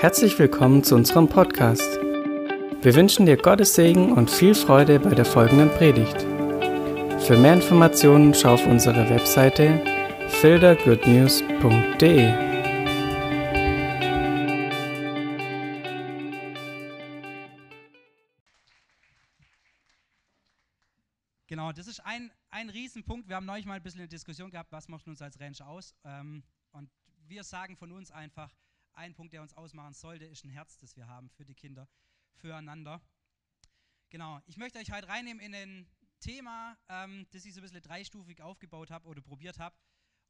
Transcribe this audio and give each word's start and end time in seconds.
Herzlich 0.00 0.38
willkommen 0.38 0.84
zu 0.84 0.94
unserem 0.94 1.28
Podcast. 1.28 1.82
Wir 1.82 2.94
wünschen 2.94 3.26
dir 3.26 3.36
Gottes 3.36 3.74
Segen 3.74 4.12
und 4.12 4.30
viel 4.30 4.54
Freude 4.54 5.00
bei 5.00 5.12
der 5.12 5.24
folgenden 5.24 5.70
Predigt. 5.70 6.22
Für 7.26 7.36
mehr 7.36 7.54
Informationen 7.54 8.32
schau 8.32 8.54
auf 8.54 8.64
unsere 8.64 9.10
Webseite 9.10 9.82
fildergoodnews.de. 10.40 12.32
Genau, 21.48 21.72
das 21.72 21.88
ist 21.88 21.98
ein, 22.06 22.30
ein 22.50 22.70
Riesenpunkt. 22.70 23.28
Wir 23.28 23.34
haben 23.34 23.46
neulich 23.46 23.66
mal 23.66 23.74
ein 23.74 23.82
bisschen 23.82 24.02
eine 24.02 24.08
Diskussion 24.08 24.52
gehabt, 24.52 24.70
was 24.70 24.86
macht 24.86 25.08
uns 25.08 25.20
als 25.20 25.40
Ranch 25.40 25.60
aus. 25.60 25.92
Ähm, 26.04 26.44
und 26.70 26.88
wir 27.26 27.42
sagen 27.42 27.76
von 27.76 27.90
uns 27.90 28.12
einfach, 28.12 28.54
ein 28.94 29.14
Punkt, 29.14 29.32
der 29.32 29.42
uns 29.42 29.54
ausmachen 29.54 29.94
sollte, 29.94 30.24
ist 30.24 30.44
ein 30.44 30.50
Herz, 30.50 30.76
das 30.78 30.96
wir 30.96 31.06
haben 31.06 31.30
für 31.30 31.44
die 31.44 31.54
Kinder, 31.54 31.88
füreinander. 32.34 33.00
Genau, 34.10 34.40
ich 34.46 34.56
möchte 34.56 34.78
euch 34.78 34.90
heute 34.90 35.08
reinnehmen 35.08 35.42
in 35.42 35.54
ein 35.54 35.90
Thema, 36.20 36.76
ähm, 36.88 37.26
das 37.30 37.44
ich 37.44 37.54
so 37.54 37.60
ein 37.60 37.62
bisschen 37.62 37.82
dreistufig 37.82 38.40
aufgebaut 38.40 38.90
habe 38.90 39.06
oder 39.06 39.20
probiert 39.20 39.58
habe, 39.58 39.76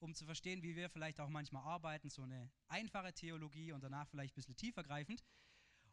um 0.00 0.14
zu 0.14 0.24
verstehen, 0.24 0.62
wie 0.62 0.76
wir 0.76 0.90
vielleicht 0.90 1.20
auch 1.20 1.28
manchmal 1.28 1.62
arbeiten. 1.62 2.10
So 2.10 2.22
eine 2.22 2.50
einfache 2.68 3.12
Theologie 3.12 3.72
und 3.72 3.82
danach 3.82 4.08
vielleicht 4.08 4.34
ein 4.34 4.36
bisschen 4.36 4.56
tiefergreifend. 4.56 5.24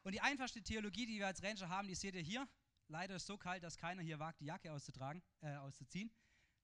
Und 0.03 0.11
die 0.13 0.21
einfachste 0.21 0.61
Theologie, 0.61 1.05
die 1.05 1.17
wir 1.17 1.27
als 1.27 1.41
Ranger 1.41 1.69
haben, 1.69 1.87
die 1.87 1.95
seht 1.95 2.15
ihr 2.15 2.21
hier. 2.21 2.47
Leider 2.87 3.15
ist 3.15 3.23
es 3.23 3.27
so 3.27 3.37
kalt, 3.37 3.63
dass 3.63 3.77
keiner 3.77 4.03
hier 4.03 4.19
wagt, 4.19 4.39
die 4.41 4.45
Jacke 4.45 4.71
auszutragen, 4.71 5.23
äh, 5.41 5.55
auszuziehen. 5.55 6.11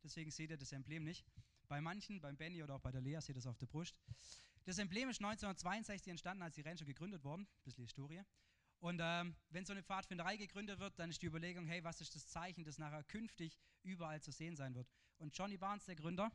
Deswegen 0.04 0.30
seht 0.30 0.52
ihr 0.52 0.58
das 0.58 0.72
Emblem 0.72 1.04
nicht. 1.04 1.26
Bei 1.68 1.82
manchen, 1.82 2.20
beim 2.20 2.38
Benny 2.38 2.62
oder 2.62 2.76
auch 2.76 2.82
bei 2.82 2.92
der 2.92 3.02
Lea, 3.02 3.20
seht 3.22 3.30
ihr 3.30 3.36
das 3.36 3.48
auf 3.48 3.58
der 3.58 3.66
Brust. 3.68 3.96
Das 4.66 4.78
Emblem 4.78 5.10
ist 5.10 5.18
1962 5.18 6.10
entstanden, 6.12 6.44
als 6.44 6.56
die 6.56 6.62
Rancher 6.62 6.86
gegründet 6.86 7.24
wurden. 7.24 7.44
Ein 7.44 7.64
bisschen 7.64 7.84
Historie. 7.84 8.22
Und 8.80 9.00
ähm, 9.02 9.36
wenn 9.50 9.66
so 9.66 9.74
eine 9.74 9.84
Pfadfinderei 9.84 10.38
gegründet 10.38 10.80
wird, 10.80 10.98
dann 10.98 11.10
ist 11.10 11.22
die 11.22 11.28
Überlegung, 11.28 11.66
hey, 11.68 11.84
was 11.84 12.02
ist 12.02 12.16
das 12.16 12.28
Zeichen, 12.28 12.64
das 12.64 12.78
nachher 12.78 13.04
künftig 13.04 13.60
überall 13.84 14.22
zu 14.22 14.32
sehen 14.32 14.56
sein 14.56 14.74
wird? 14.76 14.88
Und 15.18 15.38
Johnny 15.38 15.58
Barnes, 15.58 15.86
der 15.86 15.96
Gründer, 15.96 16.32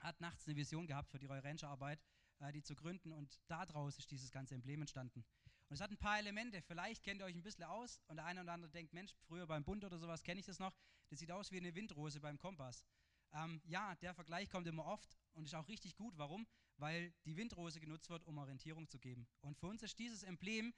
hat 0.00 0.20
nachts 0.20 0.46
eine 0.46 0.56
Vision 0.56 0.86
gehabt 0.86 1.10
für 1.10 1.18
die 1.18 1.26
Royal 1.26 1.40
Ranger 1.40 1.68
Arbeit, 1.68 2.02
äh, 2.40 2.52
die 2.52 2.62
zu 2.62 2.74
gründen 2.74 3.12
und 3.12 3.40
daraus 3.46 3.98
ist 3.98 4.10
dieses 4.10 4.30
ganze 4.30 4.54
Emblem 4.54 4.82
entstanden. 4.82 5.24
Und 5.68 5.74
es 5.74 5.80
hat 5.80 5.90
ein 5.90 5.96
paar 5.96 6.18
Elemente, 6.18 6.60
vielleicht 6.60 7.02
kennt 7.02 7.20
ihr 7.20 7.24
euch 7.24 7.34
ein 7.34 7.42
bisschen 7.42 7.64
aus 7.64 8.00
und 8.08 8.16
der 8.16 8.26
eine 8.26 8.42
oder 8.42 8.52
andere 8.52 8.70
denkt, 8.70 8.92
Mensch, 8.92 9.14
früher 9.26 9.46
beim 9.46 9.64
Bund 9.64 9.84
oder 9.84 9.98
sowas 9.98 10.22
kenne 10.22 10.40
ich 10.40 10.46
das 10.46 10.58
noch, 10.58 10.74
das 11.08 11.20
sieht 11.20 11.30
aus 11.30 11.50
wie 11.52 11.56
eine 11.56 11.74
Windrose 11.74 12.20
beim 12.20 12.38
Kompass. 12.38 12.84
Ähm, 13.32 13.60
ja, 13.64 13.94
der 13.96 14.14
Vergleich 14.14 14.48
kommt 14.50 14.66
immer 14.66 14.84
oft 14.84 15.16
und 15.32 15.44
ist 15.44 15.54
auch 15.54 15.68
richtig 15.68 15.96
gut. 15.96 16.16
Warum? 16.16 16.46
Weil 16.76 17.12
die 17.24 17.36
Windrose 17.36 17.80
genutzt 17.80 18.10
wird, 18.10 18.24
um 18.24 18.38
Orientierung 18.38 18.88
zu 18.88 18.98
geben. 18.98 19.26
Und 19.40 19.58
für 19.58 19.66
uns 19.66 19.82
ist 19.82 19.98
dieses 19.98 20.22
Emblem, 20.22 20.74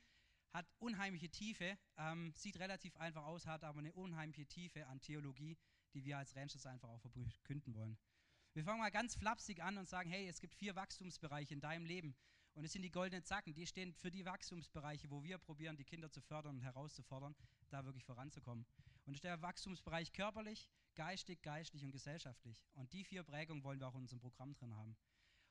hat 0.52 0.66
unheimliche 0.78 1.28
Tiefe, 1.28 1.77
ähm, 1.96 2.33
sieht 2.34 2.58
relativ 2.61 2.96
einfach 2.96 3.24
aus, 3.24 3.46
hat 3.46 3.64
aber 3.64 3.80
eine 3.80 3.92
unheimliche 3.92 4.46
Tiefe 4.46 4.86
an 4.86 5.00
Theologie, 5.00 5.58
die 5.94 6.05
wir 6.05 6.19
als 6.19 6.36
Rangers 6.36 6.64
einfach 6.64 6.88
auch 6.88 7.00
verkünden 7.00 7.74
wollen. 7.74 7.98
Wir 8.55 8.62
fangen 8.62 8.78
mal 8.78 8.91
ganz 8.91 9.16
flapsig 9.16 9.61
an 9.62 9.78
und 9.78 9.89
sagen, 9.89 10.08
hey, 10.11 10.28
es 10.28 10.41
gibt 10.41 10.55
vier 10.55 10.77
Wachstumsbereiche 10.77 11.55
in 11.55 11.61
deinem 11.61 11.84
Leben. 11.84 12.14
Und 12.55 12.64
es 12.64 12.72
sind 12.72 12.83
die 12.83 12.91
goldenen 12.91 13.24
Zacken, 13.24 13.52
die 13.52 13.66
stehen 13.66 13.92
für 13.92 14.12
die 14.12 14.24
Wachstumsbereiche, 14.24 15.11
wo 15.11 15.24
wir 15.24 15.39
probieren, 15.39 15.77
die 15.77 15.84
Kinder 15.84 16.08
zu 16.08 16.20
fördern 16.20 16.55
und 16.55 16.62
herauszufordern, 16.62 17.34
da 17.68 17.84
wirklich 17.84 18.05
voranzukommen. 18.05 18.64
Und 19.06 19.12
das 19.12 19.16
ist 19.16 19.24
der 19.24 19.42
Wachstumsbereich 19.42 20.12
körperlich, 20.12 20.70
geistig, 20.94 21.42
geistlich 21.42 21.84
und 21.84 21.92
gesellschaftlich. 21.92 22.64
Und 22.74 22.92
die 22.92 23.04
vier 23.04 23.22
Prägungen 23.22 23.64
wollen 23.64 23.80
wir 23.80 23.88
auch 23.88 23.94
in 23.94 24.02
unserem 24.02 24.20
Programm 24.20 24.54
drin 24.54 24.74
haben. 24.76 24.96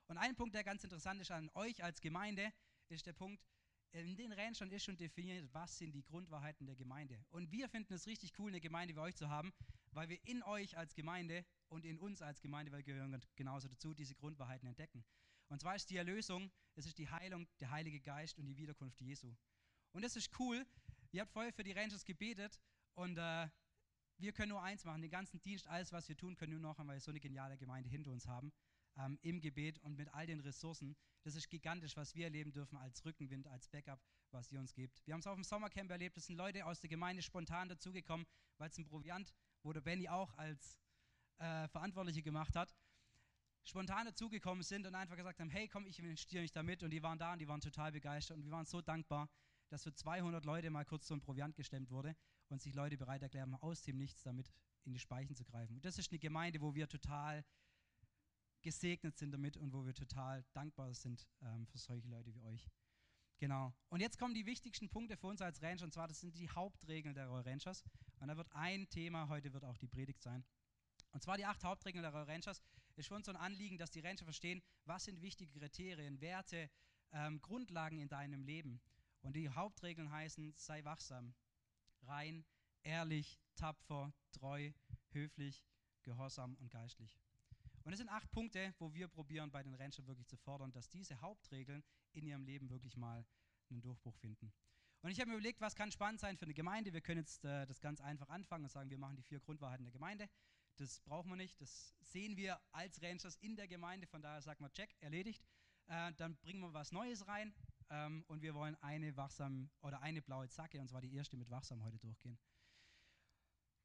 Und 0.08 0.17
ein 0.17 0.36
Punkt, 0.36 0.55
der 0.55 0.63
ganz 0.63 0.83
interessant 0.83 1.22
ist 1.22 1.31
an 1.31 1.49
euch 1.53 1.83
als 1.83 2.02
Gemeinde, 2.02 2.52
ist 2.89 3.05
der 3.05 3.13
Punkt, 3.13 3.45
in 3.91 4.16
den 4.17 4.33
Ranchern 4.33 4.71
ist 4.71 4.83
schon 4.83 4.97
definiert, 4.97 5.47
was 5.53 5.77
sind 5.77 5.94
die 5.94 6.03
Grundwahrheiten 6.03 6.66
der 6.66 6.75
Gemeinde. 6.75 7.23
Und 7.30 7.52
wir 7.52 7.70
finden 7.70 7.93
es 7.93 8.08
richtig 8.08 8.37
cool, 8.39 8.49
eine 8.49 8.59
Gemeinde 8.59 8.95
wie 8.95 8.99
euch 8.99 9.15
zu 9.15 9.30
haben, 9.30 9.53
weil 9.92 10.09
wir 10.09 10.17
in 10.26 10.42
euch 10.43 10.76
als 10.77 10.95
Gemeinde 10.95 11.45
und 11.67 11.86
in 11.86 11.99
uns 11.99 12.21
als 12.21 12.42
Gemeinde, 12.42 12.71
weil 12.71 12.80
wir 12.80 12.93
gehören 12.93 13.21
genauso 13.36 13.67
dazu, 13.67 13.93
diese 13.93 14.15
Grundwahrheiten 14.15 14.67
entdecken. 14.67 15.05
Und 15.48 15.61
zwar 15.61 15.76
ist 15.76 15.89
die 15.92 15.98
Erlösung, 15.98 16.52
es 16.76 16.87
ist 16.87 16.98
die 16.98 17.08
Heilung, 17.08 17.48
der 17.59 17.70
Heilige 17.70 17.99
Geist 18.02 18.39
und 18.39 18.45
die 18.48 18.58
Wiederkunft 18.58 18.99
Jesu. 18.99 19.36
Und 19.92 20.02
das 20.03 20.15
ist 20.15 20.32
cool. 20.39 20.65
Ihr 21.11 21.21
habt 21.21 21.32
vorher 21.32 21.53
für 21.53 21.64
die 21.64 21.73
Rangers 21.73 22.03
gebetet 22.03 22.59
und 22.95 23.20
äh, 23.20 23.48
wir 24.18 24.32
können 24.32 24.50
nur 24.50 24.62
eins 24.62 24.86
machen, 24.86 25.02
den 25.02 25.12
ganzen 25.12 25.42
Dienst, 25.42 25.68
alles, 25.68 25.92
was 25.92 26.08
wir 26.08 26.16
tun, 26.16 26.36
können 26.36 26.54
nur 26.54 26.62
noch, 26.62 26.78
weil 26.80 26.96
wir 26.96 27.00
so 27.00 27.12
eine 27.12 27.20
geniale 27.20 27.58
Gemeinde 27.58 27.90
hinter 27.90 28.12
uns 28.12 28.28
haben, 28.28 28.52
ähm, 28.98 29.18
im 29.22 29.42
Gebet 29.42 29.80
und 29.80 29.96
mit 29.96 30.14
all 30.14 30.26
den 30.26 30.40
Ressourcen. 30.40 30.96
Das 31.24 31.36
ist 31.36 31.50
gigantisch, 31.50 31.96
was 31.98 32.16
wir 32.16 32.26
erleben 32.26 32.52
dürfen 32.52 32.78
als 32.78 33.04
Rückenwind, 33.06 33.48
als 33.48 33.68
Backup, 33.68 34.00
was 34.32 34.52
ihr 34.52 34.60
uns 34.60 34.74
gibt. 34.74 35.06
Wir 35.06 35.14
haben 35.14 35.22
es 35.22 35.28
auf 35.28 35.36
dem 35.36 35.44
Sommercamp 35.44 35.90
erlebt, 35.90 36.18
es 36.18 36.28
sind 36.28 36.36
Leute 36.36 36.66
aus 36.66 36.80
der 36.80 36.90
Gemeinde 36.90 37.22
spontan 37.22 37.70
dazugekommen, 37.70 38.26
weil 38.58 38.70
es 38.70 38.78
ein 38.78 38.86
Proviant, 38.86 39.34
wo 39.64 39.74
der 39.74 39.82
Benny 39.82 40.08
auch 40.10 40.34
als 40.38 40.78
äh, 41.40 41.68
Verantwortliche 41.70 42.22
gemacht 42.22 42.56
hat, 42.56 42.76
spontan 43.64 44.06
dazugekommen 44.06 44.64
sind 44.64 44.86
und 44.86 44.95
einfach 44.95 45.16
gesagt 45.16 45.40
haben, 45.40 45.50
hey 45.50 45.68
komm, 45.68 45.86
ich 45.88 46.00
investiere 46.00 46.42
mich 46.42 46.52
da 46.52 46.64
mit 46.64 46.84
und 46.84 46.92
die 46.92 47.02
waren 47.02 47.18
da 47.18 47.34
und 47.34 47.40
die 47.40 47.48
waren 47.48 47.62
total 47.62 47.92
begeistert 47.92 48.38
und 48.38 48.44
wir 48.44 48.52
waren 48.52 48.66
so 48.66 48.82
dankbar, 48.82 49.30
dass 49.70 49.84
für 49.84 49.94
200 49.94 50.45
Leute 50.45 50.70
mal 50.70 50.86
kurz 50.86 51.08
so 51.08 51.14
ein 51.14 51.22
Proviant 51.22 51.56
gestemmt 51.56 51.90
wurde 51.90 52.16
und 52.53 52.61
sich 52.61 52.73
Leute 52.73 52.97
bereit 52.97 53.21
erklären, 53.21 53.55
aus 53.55 53.81
dem 53.81 53.97
Nichts 53.97 54.23
damit 54.23 54.53
in 54.86 54.93
die 54.93 54.99
Speichen 54.99 55.36
zu 55.36 55.43
greifen. 55.43 55.75
Und 55.75 55.86
das 55.86 55.97
ist 55.97 56.11
eine 56.11 56.19
Gemeinde, 56.19 56.61
wo 56.61 56.73
wir 56.73 56.87
total 56.87 57.43
gesegnet 58.61 59.17
sind 59.17 59.31
damit 59.31 59.58
und 59.58 59.73
wo 59.73 59.86
wir 59.86 59.93
total 59.93 60.45
dankbar 60.53 60.93
sind 60.93 61.27
ähm, 61.41 61.65
für 61.67 61.77
solche 61.77 62.08
Leute 62.08 62.33
wie 62.33 62.41
euch. 62.43 62.69
Genau. 63.37 63.73
Und 63.89 63.99
jetzt 63.99 64.17
kommen 64.17 64.33
die 64.33 64.45
wichtigsten 64.45 64.89
Punkte 64.89 65.17
für 65.17 65.27
uns 65.27 65.41
als 65.41 65.61
Ranger, 65.61 65.83
und 65.83 65.93
zwar 65.93 66.08
das 66.08 66.21
sind 66.21 66.36
die 66.36 66.49
Hauptregeln 66.49 67.14
der 67.14 67.27
Royal 67.27 67.43
Rangers. 67.43 67.83
Und 68.19 68.30
da 68.30 68.37
wird 68.37 68.49
ein 68.53 68.87
Thema, 68.89 69.27
heute 69.27 69.52
wird 69.52 69.65
auch 69.65 69.77
die 69.77 69.87
Predigt 69.87 70.21
sein. 70.21 70.45
Und 71.11 71.21
zwar 71.23 71.37
die 71.37 71.45
acht 71.45 71.64
Hauptregeln 71.64 72.03
der 72.03 72.11
Royal 72.11 72.30
Rangers. 72.30 72.61
Ist 72.95 73.11
uns 73.11 73.25
so 73.25 73.31
ein 73.31 73.37
Anliegen, 73.37 73.77
dass 73.77 73.91
die 73.91 73.99
Ranger 73.99 74.23
verstehen, 74.23 74.61
was 74.85 75.05
sind 75.05 75.21
wichtige 75.21 75.59
Kriterien, 75.59 76.21
Werte, 76.21 76.70
ähm, 77.11 77.41
Grundlagen 77.41 77.99
in 77.99 78.08
deinem 78.08 78.43
Leben. 78.43 78.80
Und 79.21 79.35
die 79.35 79.49
Hauptregeln 79.49 80.11
heißen, 80.11 80.53
sei 80.55 80.83
wachsam, 80.85 81.33
rein, 82.08 82.45
ehrlich, 82.83 83.39
tapfer, 83.55 84.14
treu, 84.31 84.71
höflich, 85.11 85.65
gehorsam 86.03 86.55
und 86.55 86.69
geistlich. 86.69 87.17
Und 87.83 87.91
es 87.91 87.99
sind 87.99 88.09
acht 88.09 88.31
Punkte, 88.31 88.73
wo 88.80 88.93
wir 88.93 89.08
probieren, 89.08 89.52
bei 89.52 89.61
den 89.61 89.75
Ranchern 89.75 90.08
wirklich 90.08 90.27
zu 90.27 90.37
fordern, 90.37 90.71
dass 90.71 90.89
diese 90.89 91.19
Hauptregeln 91.21 91.83
in 92.14 92.25
ihrem 92.25 92.43
Leben 92.43 92.69
wirklich 92.69 92.95
mal 92.95 93.25
einen 93.69 93.81
Durchbruch 93.81 94.15
finden. 94.15 94.53
Und 95.02 95.11
ich 95.11 95.19
habe 95.19 95.30
mir 95.30 95.36
überlegt, 95.36 95.59
was 95.59 95.75
kann 95.75 95.91
spannend 95.91 96.21
sein 96.21 96.37
für 96.37 96.45
eine 96.45 96.53
Gemeinde. 96.53 96.93
Wir 96.93 97.02
können 97.02 97.19
jetzt 97.19 97.43
äh, 97.43 97.65
das 97.65 97.81
ganz 97.81 97.99
einfach 97.99 98.30
anfangen 98.30 98.64
und 98.64 98.70
sagen, 98.70 98.89
wir 98.89 98.97
machen 98.97 99.17
die 99.17 99.23
vier 99.23 99.41
Grundwahrheiten 99.41 99.83
der 99.83 99.91
Gemeinde. 99.91 100.30
Das 100.77 101.02
brauchen 101.02 101.30
wir 101.30 101.35
nicht. 101.35 101.59
Das 101.59 101.93
sehen 101.99 102.37
wir 102.37 102.59
als 102.71 103.02
Rangers 103.02 103.35
in 103.41 103.58
der 103.58 103.67
Gemeinde. 103.67 104.08
Von 104.08 104.21
daher 104.21 104.41
sagen 104.41 104.64
wir, 104.64 104.71
check, 104.71 104.95
erledigt. 105.02 105.43
Äh, 105.87 106.14
dann 106.14 106.37
bringen 106.37 106.61
wir 106.61 106.73
was 106.73 106.93
Neues 106.93 107.27
rein. 107.27 107.53
Ähm, 107.89 108.23
und 108.27 108.42
wir 108.42 108.54
wollen 108.54 108.76
eine 108.82 109.16
wachsam 109.17 109.70
oder 109.82 110.02
eine 110.02 110.21
blaue 110.21 110.49
Zacke, 110.49 110.80
und 110.80 110.88
zwar 110.88 111.02
die 111.02 111.14
erste 111.14 111.38
mit 111.38 111.49
wachsam 111.49 111.83
heute 111.83 111.99
durchgehen. 111.99 112.38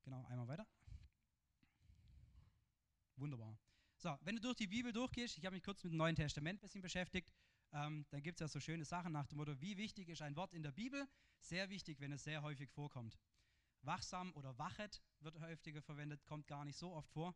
Genau, 0.03 0.25
einmal 0.27 0.49
weiter. 0.49 0.67
Wunderbar. 3.17 3.59
So, 3.97 4.17
wenn 4.23 4.37
du 4.37 4.41
durch 4.41 4.57
die 4.57 4.69
Bibel 4.69 4.93
durchgehst, 4.93 5.39
ich 5.39 5.45
habe 5.45 5.55
mich 5.55 5.63
kurz 5.63 5.83
mit 5.83 5.93
dem 5.93 5.97
Neuen 5.97 6.15
Testament 6.15 6.59
ein 6.59 6.61
bisschen 6.61 6.83
beschäftigt, 6.83 7.33
ähm, 7.73 8.07
dann 8.11 8.23
gibt 8.23 8.37
es 8.37 8.41
ja 8.41 8.49
so 8.49 8.61
schöne 8.61 8.85
Sachen 8.85 9.13
nach 9.13 9.27
dem 9.27 9.39
Motto, 9.39 9.61
wie 9.61 9.77
wichtig 9.77 10.09
ist 10.09 10.23
ein 10.23 10.37
Wort 10.37 10.55
in 10.55 10.63
der 10.63 10.73
Bibel? 10.73 11.07
Sehr 11.41 11.69
wichtig, 11.69 12.01
wenn 12.01 12.13
es 12.13 12.25
sehr 12.25 12.43
häufig 12.43 12.71
vorkommt. 12.71 13.19
Wachsam 13.83 14.33
oder 14.35 14.57
wachet 14.59 15.03
wird 15.21 15.39
häufiger 15.41 15.83
verwendet, 15.83 16.25
kommt 16.25 16.47
gar 16.47 16.65
nicht 16.65 16.79
so 16.79 16.93
oft 16.93 17.11
vor. 17.11 17.35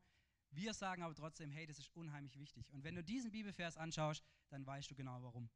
Wir 0.51 0.75
sagen 0.75 1.03
aber 1.03 1.15
trotzdem, 1.15 1.51
hey, 1.51 1.67
das 1.67 1.79
ist 1.79 1.95
unheimlich 1.95 2.39
wichtig. 2.39 2.71
Und 2.71 2.85
wenn 2.85 2.95
du 2.95 3.03
diesen 3.03 3.31
Bibelvers 3.31 3.77
anschaust, 3.77 4.23
dann 4.51 4.67
weißt 4.67 4.91
du 4.91 4.95
genau 4.95 5.23
warum. 5.23 5.51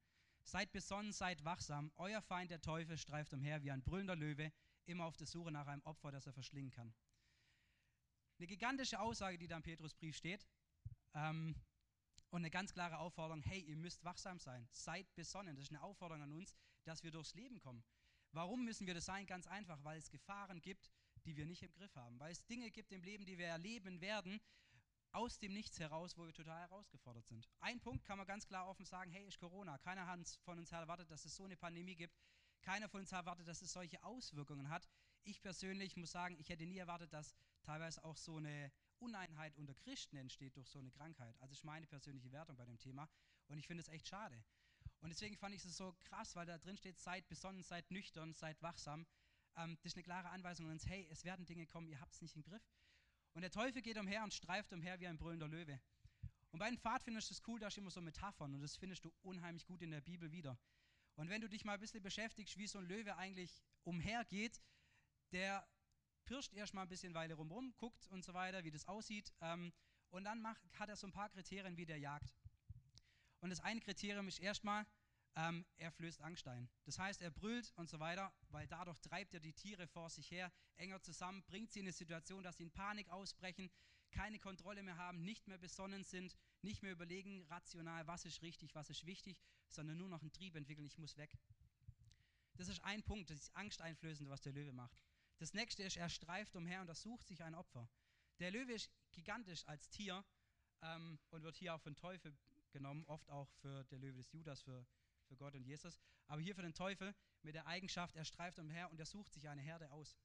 Seid 0.47 0.71
besonnen, 0.71 1.13
seid 1.13 1.45
wachsam. 1.45 1.91
Euer 1.97 2.23
Feind, 2.23 2.53
der 2.53 2.61
Teufel, 2.61 2.97
streift 2.97 3.35
umher 3.35 3.65
wie 3.65 3.73
ein 3.73 3.83
brüllender 3.83 4.15
Löwe, 4.15 4.53
immer 4.85 5.05
auf 5.07 5.17
der 5.17 5.27
Suche 5.27 5.51
nach 5.51 5.67
einem 5.67 5.83
Opfer, 5.83 6.13
das 6.13 6.25
er 6.29 6.33
verschlingen 6.33 6.71
kann. 6.71 6.95
Eine 8.39 8.47
gigantische 8.47 9.01
Aussage, 9.01 9.39
die 9.39 9.49
da 9.49 9.57
im 9.57 9.65
Petrusbrief 9.65 10.17
steht. 10.17 10.47
Ähm, 11.15 11.57
und 12.31 12.43
eine 12.43 12.51
ganz 12.51 12.73
klare 12.73 12.99
Aufforderung, 12.99 13.43
hey, 13.43 13.61
ihr 13.61 13.77
müsst 13.77 14.05
wachsam 14.05 14.39
sein, 14.39 14.69
seid 14.71 15.13
besonnen. 15.17 15.57
Das 15.57 15.65
ist 15.65 15.73
eine 15.73 15.83
Aufforderung 15.83 16.23
an 16.23 16.33
uns, 16.33 16.55
dass 16.85 17.03
wir 17.03 17.11
durchs 17.11 17.35
Leben 17.35 17.59
kommen. 17.59 17.83
Warum 18.31 18.65
müssen 18.65 18.87
wir 18.87 18.95
das 18.95 19.07
sein? 19.07 19.27
Ganz 19.27 19.49
einfach, 19.49 19.83
weil 19.83 19.99
es 19.99 20.11
Gefahren 20.11 20.63
gibt, 20.63 20.93
die 21.25 21.37
wir 21.37 21.47
nicht 21.47 21.65
im 21.65 21.73
Griff 21.73 21.97
haben. 21.97 22.21
Weil 22.21 22.31
es 22.31 22.47
Dinge 22.47 22.71
gibt 22.71 22.93
im 22.93 23.03
Leben, 23.03 23.25
die 23.25 23.37
wir 23.37 23.47
erleben 23.47 24.01
werden, 24.01 24.41
aus 25.17 25.39
dem 25.39 25.55
Nichts 25.55 25.81
heraus, 25.81 26.19
wo 26.19 26.27
wir 26.27 26.33
total 26.35 26.61
herausgefordert 26.61 27.27
sind. 27.27 27.49
Ein 27.61 27.81
Punkt 27.81 28.05
kann 28.05 28.19
man 28.19 28.27
ganz 28.27 28.47
klar 28.47 28.69
offen 28.69 28.85
sagen, 28.85 29.11
hey, 29.11 29.27
ist 29.27 29.39
Corona. 29.39 29.79
Keiner 29.79 30.07
hat 30.07 30.29
von 30.45 30.59
uns 30.59 30.71
erwartet, 30.73 31.11
dass 31.11 31.25
es 31.25 31.35
so 31.35 31.45
eine 31.45 31.57
Pandemie 31.57 31.97
gibt. 31.97 32.15
Keiner 32.61 32.87
von 32.87 33.01
uns 33.01 33.13
erwartet, 33.13 33.49
dass 33.49 33.63
es 33.63 33.73
solche 33.73 34.03
Auswirkungen 34.05 34.69
hat. 34.69 34.87
Ich 35.25 35.41
persönlich 35.41 35.97
muss 35.97 36.11
sagen, 36.11 36.37
ich 36.39 36.51
hätte 36.51 36.67
nie 36.67 36.77
erwartet, 36.77 37.15
dass 37.15 37.35
teilweise 37.63 38.05
auch 38.05 38.19
so 38.19 38.37
eine 38.37 38.71
Uneinheit 38.99 39.57
unter 39.57 39.75
Christen 39.75 40.17
entsteht 40.17 40.55
durch 40.55 40.69
so 40.69 40.81
eine 40.81 40.91
Krankheit. 40.91 41.41
Also 41.41 41.53
ist 41.53 41.65
meine 41.65 41.87
persönliche 41.87 42.31
Wertung 42.31 42.57
bei 42.57 42.67
dem 42.67 42.79
Thema 42.79 43.09
und 43.49 43.57
ich 43.57 43.67
finde 43.67 43.81
es 43.81 43.89
echt 43.89 44.07
schade. 44.07 44.45
Und 45.01 45.09
deswegen 45.09 45.39
fand 45.39 45.55
ich 45.55 45.65
es 45.65 45.77
so 45.77 45.95
krass, 46.05 46.37
weil 46.37 46.45
da 46.45 46.59
drin 46.59 46.77
steht, 46.77 46.99
seid 46.99 47.27
besonnen, 47.29 47.63
seid 47.63 47.91
nüchtern, 47.91 48.35
seid 48.35 48.61
wachsam. 48.63 49.07
Ähm, 49.57 49.77
das 49.77 49.93
ist 49.93 49.97
eine 49.97 50.03
klare 50.03 50.29
Anweisung 50.29 50.67
an 50.67 50.73
uns, 50.73 50.87
hey, 50.87 51.09
es 51.11 51.25
werden 51.25 51.47
Dinge 51.47 51.67
kommen, 51.67 51.89
ihr 51.89 52.01
habt 52.01 52.13
es 52.13 52.21
nicht 52.21 52.37
im 52.37 52.43
Griff. 52.43 52.69
Und 53.37 53.43
der 53.43 53.51
Teufel 53.51 53.83
geht 53.83 53.99
umher 53.99 54.25
und 54.25 54.33
streift 54.33 54.73
umher 54.73 54.99
wie 54.99 55.07
ein 55.07 55.19
brüllender 55.19 55.47
Löwe. 55.47 55.79
Und 56.53 56.59
bei 56.59 56.71
den 56.71 56.79
Pfadfindern 56.79 57.19
ist 57.19 57.31
es 57.31 57.43
cool, 57.47 57.61
da 57.61 57.67
ist 57.67 57.77
immer 57.77 57.91
so 57.91 58.01
Metaphern 58.01 58.55
und 58.55 58.63
das 58.63 58.79
findest 58.79 59.05
du 59.05 59.13
unheimlich 59.21 59.67
gut 59.67 59.83
in 59.83 59.91
der 59.91 60.01
Bibel 60.01 60.33
wieder. 60.33 60.59
Und 61.17 61.29
wenn 61.29 61.43
du 61.43 61.49
dich 61.51 61.63
mal 61.63 61.75
ein 61.75 61.81
bisschen 61.81 62.03
beschäftigst, 62.03 62.57
wie 62.57 62.67
so 62.67 62.79
ein 62.79 62.87
Löwe 62.87 63.15
eigentlich 63.19 63.63
umhergeht, 63.85 64.63
der 65.33 65.69
pirscht 66.25 66.55
erstmal 66.55 66.87
ein 66.87 66.89
bisschen 66.89 67.13
Weile 67.13 67.35
rumrum, 67.35 67.75
guckt 67.77 68.09
und 68.09 68.25
so 68.25 68.33
weiter, 68.33 68.65
wie 68.65 68.71
das 68.71 68.89
aussieht. 68.89 69.31
Ähm, 69.43 69.71
und 70.09 70.25
dann 70.25 70.41
macht, 70.41 70.63
hat 70.79 70.89
er 70.89 70.97
so 70.97 71.07
ein 71.07 71.13
paar 71.13 71.29
Kriterien, 71.29 71.77
wie 71.77 71.85
der 71.85 71.99
jagt. 71.99 72.35
Und 73.41 73.51
das 73.51 73.61
eine 73.61 73.81
Kriterium 73.81 74.29
ist 74.29 74.41
erstmal, 74.41 74.87
ähm, 75.37 75.65
er 75.77 75.93
flößt 75.93 76.23
Angst 76.23 76.49
ein. 76.49 76.69
Das 76.85 76.99
heißt, 76.99 77.21
er 77.21 77.31
brüllt 77.31 77.73
und 77.77 77.89
so 77.89 78.01
weiter, 78.01 78.33
weil 78.49 78.67
dadurch 78.67 78.99
treibt 79.01 79.35
er 79.35 79.41
die 79.41 79.53
Tiere 79.53 79.87
vor 79.87 80.09
sich 80.09 80.31
her, 80.31 80.51
enger 80.77 81.03
zusammen, 81.03 81.45
bringt 81.45 81.71
sie 81.73 81.81
in 81.81 81.87
eine 81.87 81.93
Situation, 81.93 82.43
dass 82.43 82.57
sie 82.57 82.65
in 82.65 82.73
Panik 82.73 83.09
ausbrechen, 83.11 83.71
keine 84.11 84.39
Kontrolle 84.39 84.83
mehr 84.83 84.97
haben, 84.97 85.25
nicht 85.25 85.47
mehr 85.47 85.59
besonnen 85.59 86.05
sind, 86.05 86.37
nicht 86.63 86.83
mehr 86.83 86.93
überlegen 86.93 87.45
rational, 87.45 88.07
was 88.07 88.25
ist 88.25 88.41
richtig, 88.41 88.75
was 88.75 88.89
ist 88.89 89.05
wichtig, 89.05 89.43
sondern 89.69 89.99
nur 89.99 90.09
noch 90.09 90.23
einen 90.23 90.33
Trieb 90.33 90.57
entwickeln, 90.57 90.87
ich 90.87 90.99
muss 90.99 91.17
weg. 91.17 91.31
Das 92.55 92.69
ist 92.69 92.83
ein 92.85 93.03
Punkt, 93.03 93.29
das 93.31 93.41
ist 93.41 93.57
angsteinflößende, 93.57 94.31
was 94.31 94.41
der 94.41 94.53
Löwe 94.53 94.73
macht. 94.73 94.99
Das 95.39 95.53
nächste 95.53 95.83
ist, 95.83 95.97
er 95.97 96.09
streift 96.09 96.57
umher 96.57 96.81
und 96.81 96.89
er 96.89 96.95
sucht 96.95 97.27
sich 97.27 97.43
ein 97.43 97.55
Opfer. 97.55 97.91
Der 98.39 98.51
Löwe 98.51 98.73
ist 98.73 98.91
gigantisch 99.13 99.67
als 99.67 99.91
Tier 99.91 100.25
ähm, 100.83 101.19
und 101.31 101.43
wird 101.43 101.57
hier 101.57 101.75
auch 101.75 101.81
von 101.81 101.95
Teufel 101.95 102.35
genommen, 102.71 103.05
oft 103.07 103.31
auch 103.31 103.51
für 103.61 103.85
der 103.85 103.99
Löwe 103.99 104.17
des 104.17 104.33
Judas, 104.33 104.63
für, 104.63 104.87
für 105.27 105.37
Gott 105.37 105.55
und 105.55 105.65
Jesus. 105.65 105.99
Aber 106.27 106.41
hier 106.41 106.55
für 106.55 106.63
den 106.63 106.75
Teufel 106.75 107.15
mit 107.43 107.55
der 107.55 107.67
Eigenschaft, 107.67 108.17
er 108.17 108.25
streift 108.25 108.59
umher 108.59 108.91
und 108.91 108.99
er 108.99 109.07
sucht 109.07 109.33
sich 109.33 109.49
eine 109.49 109.63
Herde 109.63 109.91
aus. 109.91 110.17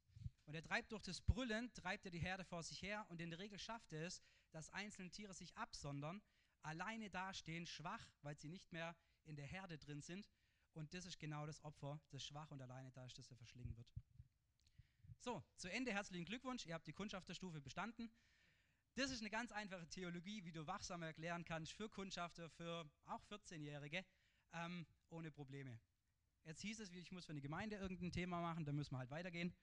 Und 0.45 0.56
er 0.56 0.63
treibt 0.63 0.92
durch 0.92 1.03
das 1.03 1.21
Brüllen, 1.21 1.71
treibt 1.74 2.06
er 2.06 2.12
die 2.12 2.19
Herde 2.19 2.44
vor 2.44 2.63
sich 2.63 2.81
her 2.81 3.06
und 3.09 3.21
in 3.21 3.30
der 3.30 3.39
Regel 3.39 3.59
schafft 3.59 3.92
er 3.94 4.06
es, 4.06 4.21
dass 4.51 4.69
einzelne 4.69 5.09
Tiere 5.12 5.33
sich 5.33 5.56
absondern, 5.56 6.21
alleine 6.62 7.09
dastehen, 7.09 7.65
schwach, 7.65 8.06
weil 8.21 8.38
sie 8.38 8.50
nicht 8.50 8.71
mehr 8.71 8.95
in 9.24 9.36
der 9.36 9.45
Herde 9.45 9.77
drin 9.77 10.01
sind. 10.01 10.30
Und 10.74 10.94
das 10.94 11.06
ist 11.06 11.19
genau 11.19 11.45
das 11.45 11.63
Opfer, 11.63 12.00
das 12.09 12.25
schwach 12.25 12.50
und 12.51 12.62
alleine 12.62 12.92
da 12.92 13.06
ist, 13.06 13.18
das 13.18 13.30
er 13.30 13.38
verschlingen 13.38 13.75
wird. 13.75 13.88
So, 15.19 15.44
zu 15.56 15.69
Ende 15.69 15.94
herzlichen 15.94 16.25
Glückwunsch, 16.25 16.65
ihr 16.65 16.74
habt 16.74 16.88
die 16.88 16.94
Kundschafterstufe 16.94 17.62
bestanden. 17.62 18.12
Das 18.95 19.12
ist 19.12 19.21
eine 19.21 19.30
ganz 19.30 19.51
einfache 19.51 19.88
Theologie, 19.88 20.44
wie 20.44 20.51
du 20.51 20.65
wachsam 20.68 21.04
erklären 21.04 21.45
kannst 21.45 21.74
für 21.74 21.89
Kundschafter, 21.89 22.50
für 22.50 22.89
auch 23.06 23.24
14-Jährige, 23.25 24.04
ähm, 24.53 24.86
ohne 25.09 25.31
Probleme. 25.31 25.80
Jetzt 26.44 26.62
hieß 26.62 26.80
es, 26.80 26.92
ich 26.92 27.12
muss 27.12 27.25
für 27.25 27.33
eine 27.33 27.42
Gemeinde 27.42 27.75
irgendein 27.75 28.12
Thema 28.12 28.42
machen, 28.42 28.65
da 28.65 28.71
müssen 28.71 28.94
wir 28.94 29.00
halt 29.00 29.12
weitergehen. 29.12 29.53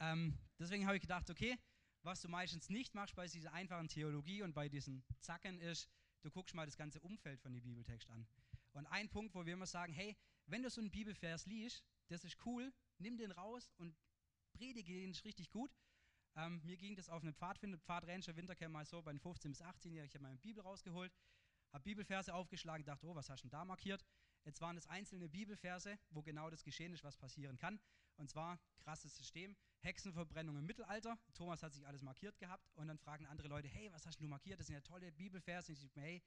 Ähm, 0.00 0.36
deswegen 0.58 0.86
habe 0.86 0.96
ich 0.96 1.02
gedacht, 1.02 1.30
okay, 1.30 1.58
was 2.02 2.20
du 2.20 2.28
meistens 2.28 2.68
nicht 2.68 2.94
machst 2.94 3.14
bei 3.14 3.26
dieser 3.26 3.52
einfachen 3.52 3.88
Theologie 3.88 4.42
und 4.42 4.54
bei 4.54 4.68
diesen 4.68 5.04
Zacken 5.20 5.60
ist, 5.60 5.88
du 6.22 6.30
guckst 6.30 6.54
mal 6.54 6.66
das 6.66 6.76
ganze 6.76 7.00
Umfeld 7.00 7.40
von 7.40 7.52
dem 7.52 7.62
Bibeltext 7.62 8.10
an. 8.10 8.26
Und 8.72 8.86
ein 8.86 9.08
Punkt, 9.08 9.34
wo 9.34 9.46
wir 9.46 9.52
immer 9.52 9.66
sagen, 9.66 9.92
hey, 9.92 10.16
wenn 10.46 10.62
du 10.62 10.70
so 10.70 10.80
einen 10.80 10.90
Bibelvers 10.90 11.46
liest, 11.46 11.84
das 12.08 12.24
ist 12.24 12.36
cool, 12.46 12.72
nimm 12.98 13.16
den 13.16 13.30
raus 13.30 13.70
und 13.76 13.96
predige 14.52 14.92
den 14.92 15.12
richtig 15.24 15.50
gut. 15.50 15.70
Ähm, 16.34 16.60
mir 16.64 16.76
ging 16.76 16.96
das 16.96 17.08
auf 17.08 17.22
einem 17.22 17.34
Pfadfinder, 17.34 17.78
Pfadranger 17.78 18.34
Wintercamp 18.34 18.72
mal 18.72 18.86
so, 18.86 19.02
bei 19.02 19.12
den 19.12 19.20
15- 19.20 19.48
bis 19.48 19.62
18-Jährigen, 19.62 20.06
ich 20.06 20.14
habe 20.14 20.22
meine 20.22 20.38
Bibel 20.38 20.62
rausgeholt, 20.62 21.12
habe 21.72 21.82
Bibelverse 21.84 22.34
aufgeschlagen, 22.34 22.84
dachte, 22.84 23.06
oh, 23.06 23.14
was 23.14 23.30
hast 23.30 23.44
du 23.44 23.48
denn 23.48 23.58
da 23.58 23.64
markiert? 23.64 24.04
Jetzt 24.44 24.60
waren 24.60 24.76
es 24.76 24.86
einzelne 24.86 25.28
Bibelverse, 25.28 25.98
wo 26.10 26.22
genau 26.22 26.50
das 26.50 26.64
geschehen 26.64 26.92
ist, 26.92 27.04
was 27.04 27.16
passieren 27.16 27.56
kann. 27.56 27.80
Und 28.16 28.30
zwar, 28.30 28.58
krasses 28.78 29.16
System, 29.16 29.56
Hexenverbrennung 29.80 30.56
im 30.56 30.66
Mittelalter. 30.66 31.18
Thomas 31.34 31.62
hat 31.62 31.72
sich 31.72 31.86
alles 31.86 32.02
markiert 32.02 32.38
gehabt 32.38 32.68
und 32.74 32.88
dann 32.88 32.98
fragen 32.98 33.26
andere 33.26 33.48
Leute, 33.48 33.68
hey, 33.68 33.90
was 33.92 34.06
hast 34.06 34.20
du 34.20 34.26
markiert? 34.26 34.60
Das 34.60 34.66
sind 34.66 34.74
ja 34.74 34.80
tolle 34.80 35.10
Bibelverse. 35.12 35.72
Und 35.72 35.82
ich 35.82 35.96
mir, 35.96 36.02
hey, 36.02 36.22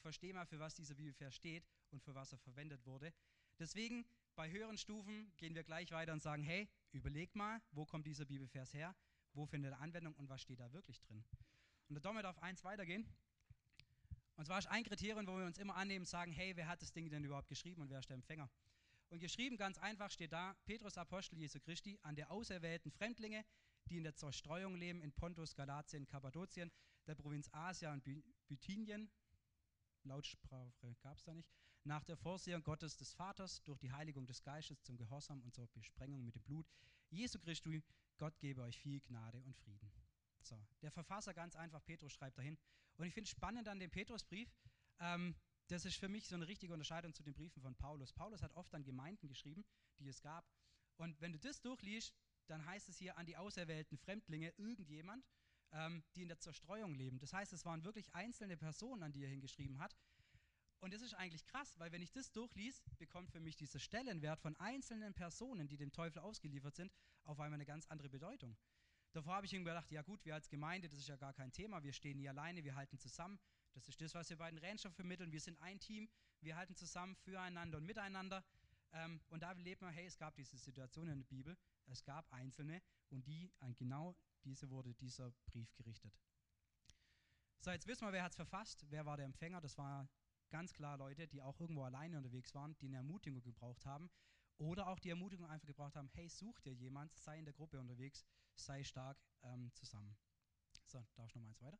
versteh 0.00 0.32
mal, 0.32 0.46
für 0.46 0.58
was 0.58 0.74
dieser 0.74 0.94
Bibelvers 0.94 1.34
steht 1.34 1.66
und 1.90 2.02
für 2.02 2.14
was 2.14 2.32
er 2.32 2.38
verwendet 2.38 2.84
wurde. 2.84 3.12
Deswegen, 3.58 4.04
bei 4.34 4.50
höheren 4.50 4.76
Stufen 4.76 5.32
gehen 5.36 5.54
wir 5.54 5.64
gleich 5.64 5.90
weiter 5.90 6.12
und 6.12 6.22
sagen, 6.22 6.42
hey, 6.42 6.68
überleg 6.92 7.34
mal, 7.34 7.62
wo 7.70 7.86
kommt 7.86 8.06
dieser 8.06 8.26
Bibelvers 8.26 8.74
her? 8.74 8.94
Wo 9.32 9.46
findet 9.46 9.72
er 9.72 9.80
Anwendung 9.80 10.14
und 10.14 10.28
was 10.28 10.42
steht 10.42 10.60
da 10.60 10.72
wirklich 10.72 11.00
drin? 11.00 11.24
Und 11.88 11.94
der 11.94 12.02
Domme 12.02 12.22
darf 12.22 12.38
eins 12.38 12.64
weitergehen. 12.64 13.06
Und 14.36 14.44
zwar 14.46 14.58
ist 14.58 14.66
ein 14.66 14.84
Kriterium, 14.84 15.26
wo 15.26 15.36
wir 15.38 15.46
uns 15.46 15.58
immer 15.58 15.76
annehmen, 15.76 16.04
sagen, 16.04 16.32
hey, 16.32 16.54
wer 16.56 16.68
hat 16.68 16.82
das 16.82 16.92
Ding 16.92 17.08
denn 17.08 17.24
überhaupt 17.24 17.48
geschrieben 17.48 17.82
und 17.82 17.90
wer 17.90 17.98
ist 17.98 18.08
der 18.08 18.16
Empfänger? 18.16 18.50
Und 19.08 19.20
geschrieben 19.20 19.56
ganz 19.56 19.78
einfach 19.78 20.10
steht 20.10 20.32
da, 20.32 20.54
Petrus 20.66 20.98
Apostel 20.98 21.38
Jesu 21.38 21.60
Christi 21.60 21.98
an 22.02 22.16
der 22.16 22.30
auserwählten 22.30 22.90
Fremdlinge, 22.90 23.44
die 23.86 23.96
in 23.98 24.02
der 24.02 24.14
Zerstreuung 24.14 24.74
leben 24.76 25.00
in 25.00 25.12
Pontus, 25.12 25.54
Galatien, 25.54 26.06
Kappadokien, 26.06 26.70
der 27.06 27.14
Provinz 27.14 27.48
Asia 27.52 27.92
und 27.92 28.04
Bithynien, 28.48 29.10
Lautsprache 30.02 30.96
gab 31.00 31.16
es 31.16 31.24
da 31.24 31.34
nicht, 31.34 31.50
nach 31.84 32.04
der 32.04 32.16
Vorsehung 32.16 32.62
Gottes 32.62 32.96
des 32.96 33.12
Vaters 33.12 33.62
durch 33.62 33.78
die 33.78 33.92
Heiligung 33.92 34.26
des 34.26 34.42
Geistes 34.42 34.82
zum 34.82 34.96
Gehorsam 34.96 35.40
und 35.42 35.54
zur 35.54 35.68
Besprengung 35.68 36.24
mit 36.24 36.34
dem 36.34 36.42
Blut. 36.42 36.66
Jesu 37.10 37.38
Christi, 37.38 37.82
Gott 38.18 38.38
gebe 38.38 38.62
euch 38.62 38.78
viel 38.78 39.00
Gnade 39.00 39.40
und 39.42 39.56
Frieden. 39.56 39.90
So, 40.46 40.64
der 40.80 40.92
Verfasser 40.92 41.34
ganz 41.34 41.56
einfach, 41.56 41.84
Petrus 41.84 42.12
schreibt 42.12 42.38
dahin. 42.38 42.56
Und 42.96 43.06
ich 43.06 43.14
finde 43.14 43.28
spannend 43.28 43.68
an 43.68 43.80
dem 43.80 43.90
Petrusbrief, 43.90 44.48
ähm, 45.00 45.34
das 45.68 45.84
ist 45.84 45.96
für 45.96 46.08
mich 46.08 46.28
so 46.28 46.36
eine 46.36 46.46
richtige 46.46 46.72
Unterscheidung 46.72 47.12
zu 47.12 47.24
den 47.24 47.34
Briefen 47.34 47.60
von 47.60 47.74
Paulus. 47.74 48.12
Paulus 48.12 48.42
hat 48.42 48.52
oft 48.54 48.72
an 48.74 48.84
Gemeinden 48.84 49.26
geschrieben, 49.26 49.64
die 49.98 50.06
es 50.06 50.22
gab. 50.22 50.48
Und 50.96 51.20
wenn 51.20 51.32
du 51.32 51.38
das 51.40 51.60
durchliest, 51.60 52.14
dann 52.46 52.64
heißt 52.64 52.88
es 52.88 52.98
hier 52.98 53.18
an 53.18 53.26
die 53.26 53.36
auserwählten 53.36 53.98
Fremdlinge 53.98 54.54
irgendjemand, 54.56 55.26
ähm, 55.72 56.04
die 56.14 56.22
in 56.22 56.28
der 56.28 56.38
Zerstreuung 56.38 56.94
leben. 56.94 57.18
Das 57.18 57.32
heißt, 57.32 57.52
es 57.52 57.64
waren 57.64 57.82
wirklich 57.82 58.14
einzelne 58.14 58.56
Personen, 58.56 59.02
an 59.02 59.12
die 59.12 59.24
er 59.24 59.28
hingeschrieben 59.28 59.80
hat. 59.80 59.96
Und 60.78 60.94
das 60.94 61.02
ist 61.02 61.14
eigentlich 61.14 61.44
krass, 61.46 61.76
weil 61.78 61.90
wenn 61.90 62.02
ich 62.02 62.12
das 62.12 62.30
durchlies, 62.30 62.82
bekommt 62.98 63.32
für 63.32 63.40
mich 63.40 63.56
dieser 63.56 63.80
Stellenwert 63.80 64.40
von 64.40 64.54
einzelnen 64.56 65.14
Personen, 65.14 65.66
die 65.66 65.76
dem 65.76 65.90
Teufel 65.90 66.20
ausgeliefert 66.20 66.76
sind, 66.76 66.92
auf 67.24 67.40
einmal 67.40 67.56
eine 67.56 67.66
ganz 67.66 67.86
andere 67.86 68.08
Bedeutung. 68.08 68.56
Davor 69.16 69.36
habe 69.36 69.46
ich 69.46 69.54
irgendwie 69.54 69.70
gedacht, 69.70 69.90
ja 69.90 70.02
gut, 70.02 70.22
wir 70.26 70.34
als 70.34 70.50
Gemeinde, 70.50 70.90
das 70.90 70.98
ist 70.98 71.08
ja 71.08 71.16
gar 71.16 71.32
kein 71.32 71.50
Thema, 71.50 71.82
wir 71.82 71.94
stehen 71.94 72.18
nie 72.18 72.28
alleine, 72.28 72.62
wir 72.62 72.76
halten 72.76 72.98
zusammen. 72.98 73.38
Das 73.72 73.88
ist 73.88 73.98
das, 73.98 74.14
was 74.14 74.28
wir 74.28 74.36
bei 74.36 74.50
den 74.50 74.58
Rancher 74.58 74.90
vermitteln. 74.90 75.32
Wir 75.32 75.40
sind 75.40 75.58
ein 75.62 75.80
Team, 75.80 76.06
wir 76.42 76.54
halten 76.54 76.76
zusammen 76.76 77.16
füreinander 77.16 77.78
und 77.78 77.86
miteinander. 77.86 78.44
Ähm, 78.92 79.22
und 79.28 79.42
da 79.42 79.52
lebt 79.52 79.80
man, 79.80 79.94
hey, 79.94 80.04
es 80.04 80.18
gab 80.18 80.34
diese 80.34 80.58
Situation 80.58 81.08
in 81.08 81.20
der 81.20 81.24
Bibel, 81.24 81.56
es 81.86 82.04
gab 82.04 82.30
Einzelne 82.30 82.82
und 83.08 83.26
die, 83.26 83.50
an 83.60 83.74
genau 83.74 84.14
diese 84.44 84.68
wurde 84.68 84.92
dieser 84.92 85.30
Brief 85.46 85.74
gerichtet. 85.76 86.12
So, 87.60 87.70
jetzt 87.70 87.86
wissen 87.86 88.06
wir, 88.06 88.12
wer 88.12 88.22
hat 88.22 88.32
es 88.32 88.36
verfasst, 88.36 88.84
wer 88.90 89.06
war 89.06 89.16
der 89.16 89.24
Empfänger. 89.24 89.62
Das 89.62 89.78
waren 89.78 90.10
ganz 90.50 90.74
klar 90.74 90.98
Leute, 90.98 91.26
die 91.26 91.40
auch 91.40 91.58
irgendwo 91.58 91.84
alleine 91.84 92.18
unterwegs 92.18 92.54
waren, 92.54 92.76
die 92.76 92.88
eine 92.88 92.98
Ermutigung 92.98 93.42
gebraucht 93.42 93.86
haben. 93.86 94.10
Oder 94.58 94.88
auch 94.88 94.98
die 94.98 95.10
Ermutigung 95.10 95.46
einfach 95.50 95.66
gebraucht 95.66 95.96
haben, 95.96 96.08
hey, 96.14 96.28
such 96.28 96.60
dir 96.60 96.72
jemand, 96.72 97.14
sei 97.18 97.38
in 97.38 97.44
der 97.44 97.54
Gruppe 97.54 97.78
unterwegs, 97.78 98.24
sei 98.54 98.82
stark 98.82 99.18
ähm, 99.42 99.70
zusammen. 99.74 100.16
So, 100.84 101.04
darf 101.14 101.28
ich 101.28 101.34
noch 101.34 101.42
mal 101.42 101.48
eins 101.48 101.60
weiter? 101.60 101.78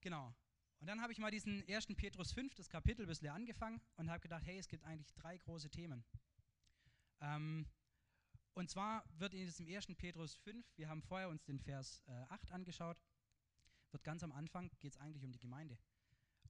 Genau. 0.00 0.34
Und 0.80 0.88
dann 0.88 1.00
habe 1.00 1.12
ich 1.12 1.18
mal 1.18 1.30
diesen 1.30 1.62
1. 1.68 1.86
Petrus 1.94 2.32
5, 2.32 2.54
das 2.56 2.68
Kapitel, 2.68 3.04
ein 3.04 3.08
bisschen 3.08 3.28
angefangen 3.28 3.80
und 3.96 4.10
habe 4.10 4.18
gedacht, 4.18 4.44
hey, 4.44 4.58
es 4.58 4.66
gibt 4.66 4.84
eigentlich 4.84 5.14
drei 5.14 5.36
große 5.38 5.70
Themen. 5.70 6.04
Ähm, 7.20 7.68
und 8.54 8.68
zwar 8.68 9.04
wird 9.18 9.32
in 9.32 9.46
diesem 9.46 9.66
1. 9.66 9.94
Petrus 9.96 10.34
5, 10.38 10.66
wir 10.76 10.88
haben 10.88 11.02
vorher 11.02 11.28
uns 11.28 11.44
den 11.44 11.60
Vers 11.60 12.02
äh, 12.06 12.24
8 12.30 12.50
angeschaut, 12.50 13.00
wird 13.92 14.02
ganz 14.02 14.24
am 14.24 14.32
Anfang, 14.32 14.70
geht 14.80 14.92
es 14.92 14.98
eigentlich 14.98 15.24
um 15.24 15.30
die 15.30 15.38
Gemeinde. 15.38 15.78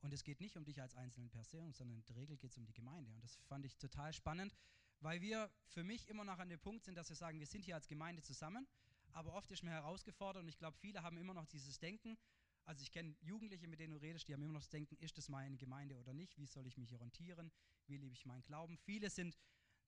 Und 0.02 0.12
es 0.12 0.24
geht 0.24 0.40
nicht 0.40 0.56
um 0.56 0.64
dich 0.64 0.80
als 0.82 0.94
einzelne 0.94 1.28
Person, 1.28 1.72
sondern 1.72 1.98
in 1.98 2.04
der 2.04 2.16
Regel 2.16 2.36
geht 2.36 2.50
es 2.50 2.58
um 2.58 2.66
die 2.66 2.72
Gemeinde. 2.72 3.12
Und 3.12 3.22
das 3.22 3.36
fand 3.46 3.64
ich 3.64 3.76
total 3.76 4.12
spannend, 4.12 4.54
weil 5.00 5.20
wir 5.20 5.50
für 5.68 5.84
mich 5.84 6.08
immer 6.08 6.24
noch 6.24 6.38
an 6.38 6.48
dem 6.48 6.60
Punkt 6.60 6.84
sind, 6.84 6.96
dass 6.96 7.08
wir 7.08 7.16
sagen, 7.16 7.38
wir 7.38 7.46
sind 7.46 7.64
hier 7.64 7.76
als 7.76 7.88
Gemeinde 7.88 8.22
zusammen, 8.22 8.66
aber 9.12 9.34
oft 9.34 9.50
ist 9.52 9.62
mir 9.62 9.70
herausgefordert 9.70 10.42
und 10.42 10.48
ich 10.48 10.58
glaube, 10.58 10.76
viele 10.76 11.02
haben 11.02 11.16
immer 11.16 11.34
noch 11.34 11.46
dieses 11.46 11.78
Denken. 11.78 12.18
Also 12.64 12.82
ich 12.82 12.90
kenne 12.90 13.14
Jugendliche, 13.20 13.66
mit 13.66 13.80
denen 13.80 13.92
du 13.92 14.00
redest, 14.00 14.28
die 14.28 14.34
haben 14.34 14.42
immer 14.42 14.54
noch 14.54 14.60
das 14.60 14.70
Denken, 14.70 14.96
ist 14.96 15.18
das 15.18 15.28
meine 15.28 15.56
Gemeinde 15.56 15.96
oder 15.96 16.12
nicht? 16.12 16.38
Wie 16.38 16.46
soll 16.46 16.66
ich 16.66 16.76
mich 16.76 16.92
orientieren? 16.94 17.50
Wie 17.86 17.96
lebe 17.96 18.14
ich 18.14 18.24
meinen 18.26 18.42
Glauben? 18.42 18.78
Viele 18.78 19.10
sind 19.10 19.36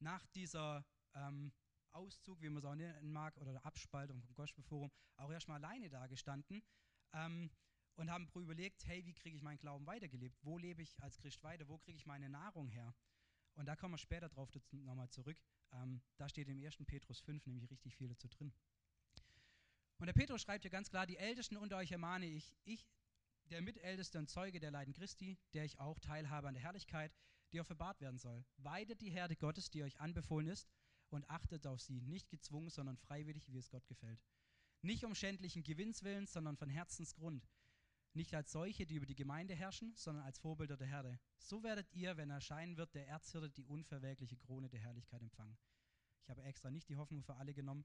nach 0.01 0.27
dieser 0.29 0.85
ähm, 1.15 1.53
Auszug, 1.93 2.41
wie 2.43 2.49
man 2.49 2.59
es 2.59 2.65
auch 2.65 2.75
nennen 2.75 3.13
mag, 3.13 3.37
oder 3.39 3.53
der 3.53 3.65
Abspaltung 3.65 4.21
vom 4.21 4.35
Gospelforum, 4.35 4.91
auch 5.17 5.31
erstmal 5.31 5.65
alleine 5.65 5.89
dagestanden. 5.89 6.63
Ähm, 7.13 7.51
und 7.97 8.11
haben 8.11 8.29
überlegt, 8.35 8.87
hey, 8.87 9.05
wie 9.07 9.15
kriege 9.15 9.37
ich 9.37 9.43
meinen 9.43 9.59
Glauben 9.59 9.87
weitergelebt? 9.87 10.37
Wo 10.43 10.59
lebe 10.59 10.83
ich 10.83 11.01
als 11.03 11.19
Christ 11.19 11.43
weiter? 11.43 11.69
Wo 11.69 11.79
kriege 11.79 11.97
ich 11.97 12.07
meine 12.07 12.29
Nahrung 12.29 12.69
her? 12.69 12.95
Und 13.55 13.67
da 13.67 13.77
kommen 13.77 13.95
wir 13.95 13.99
später 13.99 14.29
drauf 14.29 14.51
nochmal 14.73 15.11
zurück. 15.11 15.37
Ähm, 15.73 16.03
da 16.17 16.29
steht 16.29 16.49
im 16.49 16.63
1. 16.63 16.77
Petrus 16.87 17.21
5 17.21 17.47
nämlich 17.47 17.71
richtig 17.71 17.97
viel 17.97 18.09
dazu 18.09 18.29
drin. 18.29 18.53
Und 19.99 20.07
der 20.07 20.13
Petrus 20.13 20.43
schreibt 20.43 20.65
hier 20.65 20.71
ganz 20.71 20.91
klar, 20.91 21.07
die 21.07 21.17
Ältesten 21.17 21.57
unter 21.57 21.77
euch 21.77 21.93
ermahne 21.93 22.27
ich, 22.27 22.57
ich 22.65 22.85
der 23.51 23.63
Mitälteste 23.63 24.19
und 24.19 24.29
Zeuge 24.29 24.59
der 24.59 24.71
Leiden 24.71 24.93
Christi, 24.93 25.39
der 25.53 25.65
ich 25.65 25.79
auch 25.79 25.99
teilhabe 26.01 26.49
an 26.49 26.55
der 26.55 26.63
Herrlichkeit, 26.63 27.15
die 27.53 27.61
offenbart 27.61 28.01
werden 28.01 28.19
soll. 28.19 28.45
Weidet 28.57 29.01
die 29.01 29.11
Herde 29.11 29.37
Gottes, 29.37 29.71
die 29.71 29.85
euch 29.85 30.01
anbefohlen 30.01 30.49
ist, 30.49 30.69
und 31.11 31.29
achtet 31.31 31.67
auf 31.67 31.81
sie, 31.81 32.01
nicht 32.01 32.29
gezwungen, 32.29 32.71
sondern 32.71 32.97
freiwillig, 32.97 33.53
wie 33.53 33.59
es 33.59 33.71
Gott 33.71 33.87
gefällt. 33.87 34.21
Nicht 34.83 35.05
um 35.05 35.15
schändlichen 35.15 35.63
Gewinnswillens, 35.63 36.33
sondern 36.33 36.57
von 36.57 36.69
Herzensgrund. 36.69 37.49
Nicht 38.15 38.35
als 38.35 38.53
solche, 38.53 38.87
die 38.87 38.95
über 38.95 39.07
die 39.07 39.17
Gemeinde 39.17 39.55
herrschen, 39.55 39.93
sondern 39.97 40.25
als 40.25 40.39
Vorbilder 40.39 40.77
der 40.77 40.87
Herde. 40.87 41.19
So 41.37 41.63
werdet 41.63 41.93
ihr, 41.93 42.17
wenn 42.17 42.31
erscheinen 42.31 42.77
wird, 42.77 42.95
der 42.95 43.09
Erzhirte 43.09 43.51
die 43.51 43.65
unverwelkliche 43.65 44.37
Krone 44.37 44.69
der 44.69 44.81
Herrlichkeit 44.81 45.21
empfangen. 45.21 45.59
Ich 46.23 46.31
habe 46.31 46.43
extra 46.43 46.71
nicht 46.71 46.89
die 46.89 46.97
Hoffnung 46.97 47.23
für 47.23 47.35
alle 47.35 47.53
genommen. 47.53 47.85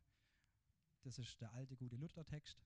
Das 1.01 1.17
ist 1.17 1.41
der 1.41 1.51
alte, 1.53 1.75
gute 1.75 1.95
Luther-Text. 1.95 2.62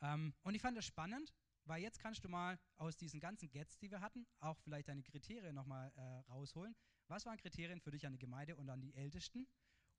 Ähm, 0.00 0.34
und 0.42 0.54
ich 0.54 0.62
fand 0.62 0.76
das 0.76 0.86
spannend, 0.86 1.34
weil 1.64 1.82
jetzt 1.82 1.98
kannst 1.98 2.24
du 2.24 2.28
mal 2.28 2.58
aus 2.76 2.96
diesen 2.96 3.20
ganzen 3.20 3.50
Gets, 3.50 3.76
die 3.78 3.90
wir 3.90 4.00
hatten, 4.00 4.26
auch 4.40 4.58
vielleicht 4.60 4.88
deine 4.88 5.02
Kriterien 5.02 5.54
nochmal 5.54 5.92
äh, 5.96 6.00
rausholen. 6.30 6.74
Was 7.08 7.26
waren 7.26 7.36
Kriterien 7.36 7.80
für 7.80 7.90
dich 7.90 8.06
an 8.06 8.12
die 8.12 8.18
Gemeinde 8.18 8.56
und 8.56 8.68
an 8.70 8.80
die 8.80 8.94
Ältesten? 8.94 9.46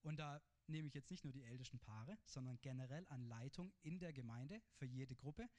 Und 0.02 0.18
da 0.18 0.42
nehme 0.68 0.88
ich 0.88 0.94
jetzt 0.94 1.12
nicht 1.12 1.24
nur 1.24 1.34
die 1.34 1.44
ältesten 1.44 1.80
Paare, 1.80 2.18
sondern 2.26 2.60
generell 2.62 3.06
an 3.10 3.22
Leitung 3.28 3.74
in 3.82 4.00
der 4.00 4.14
Gemeinde 4.14 4.62
für 4.74 4.86
jede 4.86 5.16
Gruppe. 5.16 5.50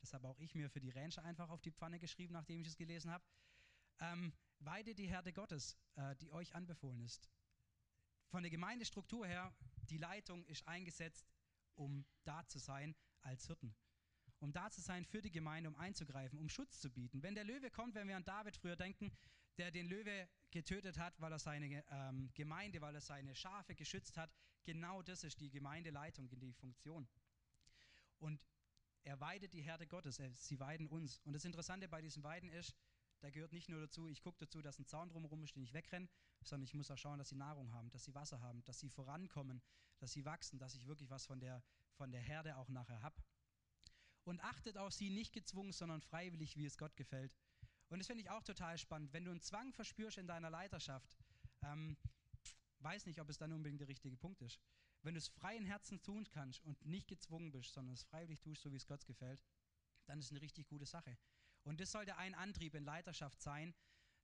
Das 0.00 0.12
habe 0.12 0.28
auch 0.28 0.38
ich 0.38 0.54
mir 0.54 0.70
für 0.70 0.80
die 0.80 0.90
Rancher 0.90 1.24
einfach 1.24 1.50
auf 1.50 1.60
die 1.60 1.72
Pfanne 1.72 1.98
geschrieben, 1.98 2.34
nachdem 2.34 2.60
ich 2.60 2.68
es 2.68 2.76
gelesen 2.76 3.10
habe. 3.10 3.24
Ähm, 4.00 4.32
weide 4.60 4.94
die 4.94 5.08
Herde 5.08 5.32
Gottes, 5.32 5.76
äh, 5.96 6.14
die 6.16 6.30
euch 6.32 6.54
anbefohlen 6.54 7.00
ist. 7.00 7.28
Von 8.28 8.42
der 8.42 8.50
Gemeindestruktur 8.50 9.26
her, 9.26 9.52
die 9.90 9.98
Leitung 9.98 10.44
ist 10.46 10.66
eingesetzt, 10.68 11.32
um 11.74 12.04
da 12.24 12.46
zu 12.46 12.58
sein 12.58 12.94
als 13.22 13.46
Hirten 13.46 13.74
um 14.40 14.52
da 14.52 14.70
zu 14.70 14.80
sein 14.80 15.04
für 15.04 15.20
die 15.20 15.30
Gemeinde, 15.30 15.68
um 15.68 15.76
einzugreifen, 15.76 16.38
um 16.38 16.48
Schutz 16.48 16.80
zu 16.80 16.90
bieten. 16.90 17.22
Wenn 17.22 17.34
der 17.34 17.44
Löwe 17.44 17.70
kommt, 17.70 17.94
wenn 17.94 18.08
wir 18.08 18.16
an 18.16 18.24
David 18.24 18.56
früher 18.56 18.76
denken, 18.76 19.12
der 19.56 19.70
den 19.70 19.86
Löwe 19.86 20.28
getötet 20.50 20.98
hat, 20.98 21.20
weil 21.20 21.32
er 21.32 21.38
seine 21.38 21.84
ähm, 21.90 22.30
Gemeinde, 22.34 22.80
weil 22.80 22.94
er 22.94 23.00
seine 23.00 23.34
Schafe 23.34 23.74
geschützt 23.74 24.16
hat, 24.16 24.30
genau 24.64 25.02
das 25.02 25.24
ist 25.24 25.40
die 25.40 25.50
Gemeindeleitung, 25.50 26.28
die 26.28 26.52
Funktion. 26.52 27.08
Und 28.18 28.46
er 29.08 29.20
weidet 29.20 29.54
die 29.54 29.62
Herde 29.62 29.86
Gottes, 29.86 30.20
sie 30.34 30.60
weiden 30.60 30.86
uns. 30.86 31.18
Und 31.24 31.32
das 31.32 31.46
Interessante 31.46 31.88
bei 31.88 32.02
diesen 32.02 32.22
Weiden 32.22 32.50
ist, 32.50 32.76
da 33.20 33.30
gehört 33.30 33.54
nicht 33.54 33.70
nur 33.70 33.80
dazu, 33.80 34.06
ich 34.06 34.20
gucke 34.20 34.38
dazu, 34.38 34.60
dass 34.60 34.78
ein 34.78 34.84
Zaun 34.84 35.08
drumherum 35.08 35.42
ist, 35.42 35.56
den 35.56 35.62
ich 35.62 35.72
wegrenne, 35.72 36.08
sondern 36.44 36.64
ich 36.64 36.74
muss 36.74 36.90
auch 36.90 36.98
schauen, 36.98 37.18
dass 37.18 37.30
sie 37.30 37.34
Nahrung 37.34 37.72
haben, 37.72 37.88
dass 37.90 38.04
sie 38.04 38.14
Wasser 38.14 38.40
haben, 38.42 38.62
dass 38.64 38.78
sie 38.78 38.90
vorankommen, 38.90 39.62
dass 39.98 40.12
sie 40.12 40.26
wachsen, 40.26 40.58
dass 40.58 40.74
ich 40.74 40.86
wirklich 40.86 41.08
was 41.08 41.24
von 41.24 41.40
der, 41.40 41.62
von 41.94 42.12
der 42.12 42.20
Herde 42.20 42.58
auch 42.58 42.68
nachher 42.68 43.00
habe 43.00 43.16
und 44.24 44.44
achtet 44.44 44.76
auf 44.76 44.92
sie 44.92 45.08
nicht 45.08 45.32
gezwungen, 45.32 45.72
sondern 45.72 46.02
freiwillig, 46.02 46.58
wie 46.58 46.66
es 46.66 46.76
Gott 46.76 46.94
gefällt. 46.94 47.34
Und 47.88 48.00
das 48.00 48.08
finde 48.08 48.22
ich 48.22 48.30
auch 48.30 48.42
total 48.42 48.76
spannend. 48.76 49.14
Wenn 49.14 49.24
du 49.24 49.30
einen 49.30 49.40
Zwang 49.40 49.72
verspürst 49.72 50.18
in 50.18 50.26
deiner 50.26 50.50
Leiterschaft, 50.50 51.16
ähm, 51.62 51.96
weiß 52.80 53.06
nicht, 53.06 53.20
ob 53.20 53.30
es 53.30 53.38
dann 53.38 53.52
unbedingt 53.52 53.80
der 53.80 53.88
richtige 53.88 54.18
Punkt 54.18 54.42
ist. 54.42 54.60
Wenn 55.02 55.14
du 55.14 55.18
es 55.18 55.28
freien 55.28 55.64
Herzen 55.64 56.02
tun 56.02 56.28
kannst 56.30 56.64
und 56.64 56.84
nicht 56.84 57.08
gezwungen 57.08 57.52
bist, 57.52 57.72
sondern 57.72 57.94
es 57.94 58.02
freiwillig 58.02 58.40
tust, 58.40 58.62
so 58.62 58.72
wie 58.72 58.76
es 58.76 58.86
Gott 58.86 59.04
gefällt, 59.06 59.42
dann 60.06 60.18
ist 60.18 60.26
es 60.26 60.30
eine 60.32 60.40
richtig 60.40 60.66
gute 60.66 60.86
Sache. 60.86 61.16
Und 61.62 61.80
das 61.80 61.92
sollte 61.92 62.16
ein 62.16 62.34
Antrieb 62.34 62.74
in 62.74 62.84
Leiterschaft 62.84 63.40
sein, 63.40 63.74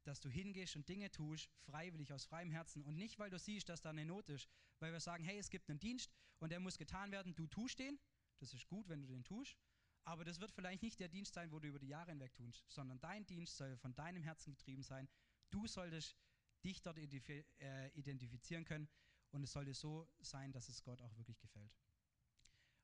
dass 0.05 0.21
du 0.21 0.29
hingehst 0.29 0.77
und 0.77 0.89
Dinge 0.89 1.11
tust, 1.11 1.51
freiwillig, 1.65 2.13
aus 2.13 2.25
freiem 2.25 2.51
Herzen. 2.51 2.83
Und 2.85 2.97
nicht, 2.97 3.19
weil 3.19 3.31
du 3.31 3.39
siehst, 3.39 3.69
dass 3.69 3.81
da 3.81 3.91
eine 3.91 4.05
Not 4.05 4.29
ist, 4.29 4.49
weil 4.79 4.93
wir 4.93 5.01
sagen, 5.01 5.25
hey, 5.25 5.39
es 5.39 5.51
gibt 5.51 5.71
einen 5.71 5.81
Dienst 5.81 6.11
und 6.39 6.51
der 6.51 6.61
muss 6.61 6.77
getan 6.77 7.11
werden, 7.11 7.35
du 7.35 7.47
tust 7.47 7.79
den. 7.79 7.99
Das 8.39 8.53
ist 8.53 8.67
gut, 8.67 8.89
wenn 8.89 9.01
du 9.01 9.07
den 9.07 9.25
tust. 9.25 9.57
Aber 10.05 10.25
das 10.25 10.41
wird 10.41 10.53
vielleicht 10.53 10.83
nicht 10.83 11.01
der 11.01 11.09
Dienst 11.09 11.33
sein, 11.33 11.51
wo 11.51 11.59
du 11.59 11.69
über 11.69 11.79
die 11.79 11.89
Jahre 11.89 12.11
hinweg 12.11 12.35
tust, 12.35 12.65
sondern 12.69 13.01
dein 13.01 13.25
Dienst 13.25 13.57
soll 13.57 13.77
von 13.79 13.95
deinem 13.95 14.23
Herzen 14.23 14.53
getrieben 14.53 14.83
sein. 14.83 15.09
Du 15.51 15.67
solltest 15.67 16.17
dich 16.63 16.83
dort 16.83 16.99
äh, 16.99 17.89
identifizieren 17.95 18.65
können 18.65 18.89
und 19.35 19.43
es 19.43 19.53
sollte 19.53 19.75
so 19.75 20.09
sein, 20.21 20.53
dass 20.53 20.69
es 20.69 20.83
Gott 20.85 21.03
auch 21.03 21.17
wirklich 21.17 21.41
gefällt. 21.41 21.77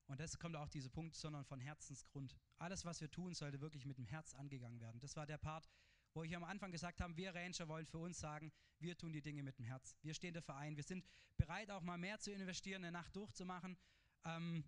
Und 0.09 0.19
das 0.19 0.37
kommt 0.37 0.57
auch 0.57 0.69
dieser 0.69 0.89
Punkt, 0.89 1.15
sondern 1.15 1.45
von 1.45 1.61
Herzensgrund. 1.61 2.37
Alles, 2.59 2.85
was 2.85 3.01
wir 3.01 3.09
tun, 3.09 3.35
sollte 3.35 3.61
wirklich 3.61 3.87
mit 3.87 3.97
dem 3.97 4.07
Herz 4.07 4.35
angegangen 4.35 4.81
werden. 4.81 4.99
Das 4.99 5.15
war 5.15 5.27
der 5.27 5.39
Part, 5.39 5.71
wo 6.13 6.25
ich 6.25 6.35
am 6.35 6.43
Anfang 6.43 6.73
gesagt 6.73 7.01
habe, 7.01 7.17
wir 7.17 7.33
Ranger 7.33 7.69
wollen 7.69 7.87
für 7.87 7.99
uns 7.99 8.19
sagen, 8.19 8.53
wir 8.81 8.99
tun 8.99 9.13
die 9.13 9.23
Dinge 9.23 9.45
mit 9.45 9.59
dem 9.59 9.65
Herz. 9.65 9.97
Wir 10.03 10.13
stehen 10.13 10.33
der 10.33 10.43
Verein, 10.43 10.77
wir 10.77 10.83
sind 10.83 11.07
bereit, 11.37 11.71
auch 11.71 11.83
mal 11.83 11.99
mehr 11.99 12.19
zu 12.19 12.33
investieren, 12.33 12.83
eine 12.83 12.91
Nacht 12.91 13.15
durchzumachen. 13.15 13.79
Ähm, 14.25 14.65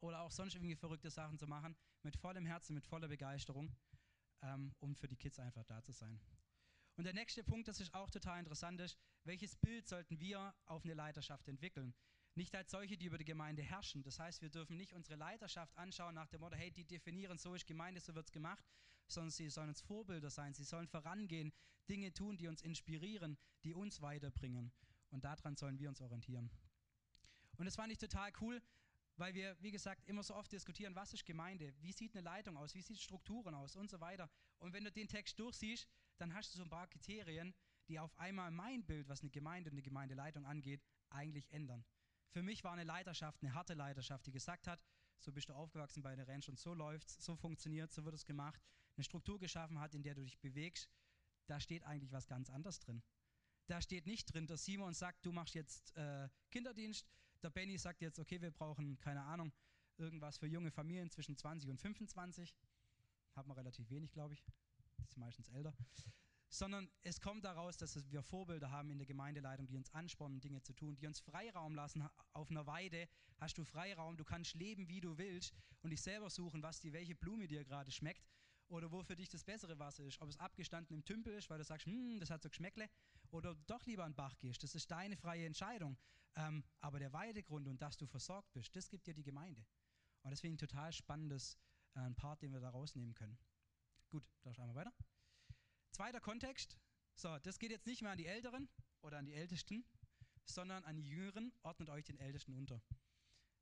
oder 0.00 0.22
auch 0.22 0.30
sonst 0.30 0.54
irgendwie 0.54 0.76
verrückte 0.76 1.10
Sachen 1.10 1.38
zu 1.38 1.46
machen, 1.46 1.76
mit 2.02 2.16
vollem 2.16 2.46
Herzen, 2.46 2.72
mit 2.72 2.86
voller 2.86 3.08
Begeisterung, 3.08 3.70
ähm, 4.40 4.74
um 4.80 4.96
für 4.96 5.08
die 5.08 5.16
Kids 5.16 5.38
einfach 5.38 5.64
da 5.64 5.82
zu 5.82 5.92
sein. 5.92 6.18
Und 6.96 7.04
der 7.04 7.12
nächste 7.12 7.44
Punkt, 7.44 7.68
das 7.68 7.80
ist 7.80 7.92
auch 7.92 8.10
total 8.10 8.38
interessant, 8.38 8.80
ist, 8.80 8.98
welches 9.26 9.56
Bild 9.56 9.88
sollten 9.88 10.20
wir 10.20 10.54
auf 10.66 10.84
eine 10.84 10.94
Leiterschaft 10.94 11.48
entwickeln? 11.48 11.94
Nicht 12.34 12.54
als 12.54 12.70
solche, 12.70 12.96
die 12.96 13.06
über 13.06 13.18
die 13.18 13.24
Gemeinde 13.24 13.62
herrschen. 13.62 14.02
Das 14.02 14.18
heißt, 14.18 14.42
wir 14.42 14.50
dürfen 14.50 14.76
nicht 14.76 14.92
unsere 14.92 15.16
Leiterschaft 15.16 15.76
anschauen 15.76 16.14
nach 16.14 16.28
dem 16.28 16.40
Motto, 16.40 16.56
hey, 16.56 16.70
die 16.70 16.84
definieren, 16.84 17.38
so 17.38 17.54
ist 17.54 17.66
Gemeinde, 17.66 18.00
so 18.00 18.14
wird 18.14 18.26
es 18.26 18.32
gemacht, 18.32 18.64
sondern 19.08 19.30
sie 19.30 19.48
sollen 19.48 19.70
uns 19.70 19.80
Vorbilder 19.80 20.30
sein, 20.30 20.52
sie 20.52 20.64
sollen 20.64 20.86
vorangehen, 20.86 21.52
Dinge 21.88 22.12
tun, 22.12 22.36
die 22.36 22.48
uns 22.48 22.62
inspirieren, 22.62 23.38
die 23.64 23.74
uns 23.74 24.02
weiterbringen. 24.02 24.72
Und 25.10 25.24
daran 25.24 25.56
sollen 25.56 25.78
wir 25.78 25.88
uns 25.88 26.00
orientieren. 26.00 26.50
Und 27.56 27.64
das 27.64 27.76
fand 27.76 27.92
ich 27.92 27.98
total 27.98 28.32
cool, 28.40 28.60
weil 29.16 29.34
wir, 29.34 29.56
wie 29.62 29.70
gesagt, 29.70 30.06
immer 30.06 30.22
so 30.22 30.34
oft 30.34 30.52
diskutieren, 30.52 30.94
was 30.94 31.14
ist 31.14 31.24
Gemeinde, 31.24 31.72
wie 31.80 31.92
sieht 31.92 32.14
eine 32.14 32.22
Leitung 32.22 32.56
aus, 32.56 32.74
wie 32.74 32.82
sieht 32.82 33.00
Strukturen 33.00 33.54
aus 33.54 33.76
und 33.76 33.90
so 33.90 34.00
weiter. 34.00 34.28
Und 34.58 34.74
wenn 34.74 34.84
du 34.84 34.92
den 34.92 35.08
Text 35.08 35.38
durchsiehst, 35.38 35.88
dann 36.18 36.34
hast 36.34 36.52
du 36.52 36.58
so 36.58 36.64
ein 36.64 36.70
paar 36.70 36.86
Kriterien, 36.86 37.54
die 37.88 37.98
auf 37.98 38.16
einmal 38.18 38.50
mein 38.50 38.84
Bild, 38.84 39.08
was 39.08 39.20
eine 39.20 39.30
Gemeinde 39.30 39.70
und 39.70 39.74
eine 39.74 39.82
Gemeindeleitung 39.82 40.44
angeht, 40.44 40.82
eigentlich 41.10 41.50
ändern. 41.52 41.84
Für 42.30 42.42
mich 42.42 42.64
war 42.64 42.72
eine 42.72 42.84
Leiterschaft 42.84 43.42
eine 43.42 43.54
harte 43.54 43.74
Leiterschaft, 43.74 44.26
die 44.26 44.32
gesagt 44.32 44.66
hat, 44.66 44.82
so 45.18 45.32
bist 45.32 45.48
du 45.48 45.54
aufgewachsen 45.54 46.02
bei 46.02 46.14
der 46.14 46.28
Ranch 46.28 46.48
und 46.48 46.58
so 46.58 46.74
läuft 46.74 47.08
es, 47.08 47.24
so 47.24 47.36
funktioniert, 47.36 47.92
so 47.92 48.04
wird 48.04 48.14
es 48.14 48.24
gemacht, 48.24 48.60
eine 48.96 49.04
Struktur 49.04 49.38
geschaffen 49.38 49.78
hat, 49.78 49.94
in 49.94 50.02
der 50.02 50.14
du 50.14 50.22
dich 50.22 50.38
bewegst, 50.38 50.90
da 51.46 51.60
steht 51.60 51.84
eigentlich 51.84 52.12
was 52.12 52.26
ganz 52.26 52.50
anderes 52.50 52.80
drin. 52.80 53.02
Da 53.66 53.80
steht 53.80 54.06
nicht 54.06 54.32
drin, 54.32 54.46
dass 54.46 54.64
Simon 54.64 54.94
sagt, 54.94 55.24
du 55.24 55.32
machst 55.32 55.54
jetzt 55.54 55.96
äh, 55.96 56.28
Kinderdienst, 56.50 57.08
der 57.42 57.50
Benny 57.50 57.78
sagt 57.78 58.00
jetzt, 58.00 58.18
okay, 58.18 58.40
wir 58.40 58.50
brauchen, 58.50 58.98
keine 58.98 59.22
Ahnung, 59.22 59.52
irgendwas 59.98 60.38
für 60.38 60.46
junge 60.46 60.70
Familien 60.70 61.10
zwischen 61.10 61.36
20 61.36 61.70
und 61.70 61.80
25. 61.80 62.54
Hat 63.34 63.46
man 63.46 63.56
relativ 63.56 63.90
wenig, 63.90 64.12
glaube 64.12 64.34
ich. 64.34 64.44
Die 64.98 65.06
sind 65.06 65.18
meistens 65.18 65.48
älter. 65.48 65.74
Sondern 66.56 66.88
es 67.02 67.20
kommt 67.20 67.44
daraus, 67.44 67.76
dass 67.76 68.10
wir 68.10 68.22
Vorbilder 68.22 68.70
haben 68.70 68.90
in 68.90 68.96
der 68.96 69.06
Gemeindeleitung, 69.06 69.66
die 69.66 69.76
uns 69.76 69.92
anspornen, 69.92 70.40
Dinge 70.40 70.62
zu 70.62 70.72
tun, 70.72 70.96
die 70.96 71.06
uns 71.06 71.20
Freiraum 71.20 71.74
lassen. 71.74 72.08
Auf 72.32 72.50
einer 72.50 72.66
Weide 72.66 73.10
hast 73.36 73.58
du 73.58 73.64
Freiraum, 73.64 74.16
du 74.16 74.24
kannst 74.24 74.54
leben, 74.54 74.88
wie 74.88 75.02
du 75.02 75.18
willst 75.18 75.54
und 75.82 75.90
dich 75.90 76.00
selber 76.00 76.30
suchen, 76.30 76.62
was 76.62 76.80
dir, 76.80 76.94
welche 76.94 77.14
Blume 77.14 77.46
dir 77.46 77.62
gerade 77.62 77.90
schmeckt 77.90 78.26
oder 78.68 78.90
wo 78.90 79.02
für 79.02 79.16
dich 79.16 79.28
das 79.28 79.44
bessere 79.44 79.78
Wasser 79.78 80.04
ist. 80.04 80.18
Ob 80.22 80.30
es 80.30 80.38
abgestanden 80.38 80.96
im 80.96 81.04
Tümpel 81.04 81.34
ist, 81.34 81.50
weil 81.50 81.58
du 81.58 81.64
sagst, 81.64 81.84
hm, 81.84 82.18
das 82.20 82.30
hat 82.30 82.42
so 82.42 82.48
Geschmäckle, 82.48 82.88
oder 83.32 83.54
doch 83.66 83.84
lieber 83.84 84.04
an 84.04 84.14
Bach 84.14 84.38
gehst. 84.38 84.62
Das 84.62 84.74
ist 84.74 84.90
deine 84.90 85.18
freie 85.18 85.44
Entscheidung. 85.44 85.98
Ähm, 86.36 86.64
aber 86.80 86.98
der 86.98 87.12
Weidegrund 87.12 87.68
und 87.68 87.82
dass 87.82 87.98
du 87.98 88.06
versorgt 88.06 88.50
bist, 88.54 88.74
das 88.74 88.88
gibt 88.88 89.06
dir 89.06 89.14
die 89.14 89.24
Gemeinde. 89.24 89.66
Und 90.22 90.30
deswegen 90.30 90.54
ein 90.54 90.58
total 90.58 90.90
spannendes 90.90 91.58
äh, 91.94 92.10
Part, 92.12 92.40
den 92.40 92.54
wir 92.54 92.60
da 92.60 92.70
rausnehmen 92.70 93.14
können. 93.14 93.38
Gut, 94.08 94.24
da 94.40 94.54
schauen 94.54 94.68
wir 94.68 94.74
weiter. 94.74 94.94
Zweiter 95.96 96.20
Kontext. 96.20 96.76
So, 97.14 97.38
das 97.38 97.58
geht 97.58 97.70
jetzt 97.70 97.86
nicht 97.86 98.02
mehr 98.02 98.10
an 98.10 98.18
die 98.18 98.26
Älteren 98.26 98.68
oder 99.00 99.16
an 99.16 99.24
die 99.24 99.32
Ältesten, 99.32 99.82
sondern 100.44 100.84
an 100.84 100.94
die 100.94 101.08
Jüngeren. 101.08 101.54
Ordnet 101.62 101.88
euch 101.88 102.04
den 102.04 102.18
Ältesten 102.18 102.52
unter. 102.52 102.82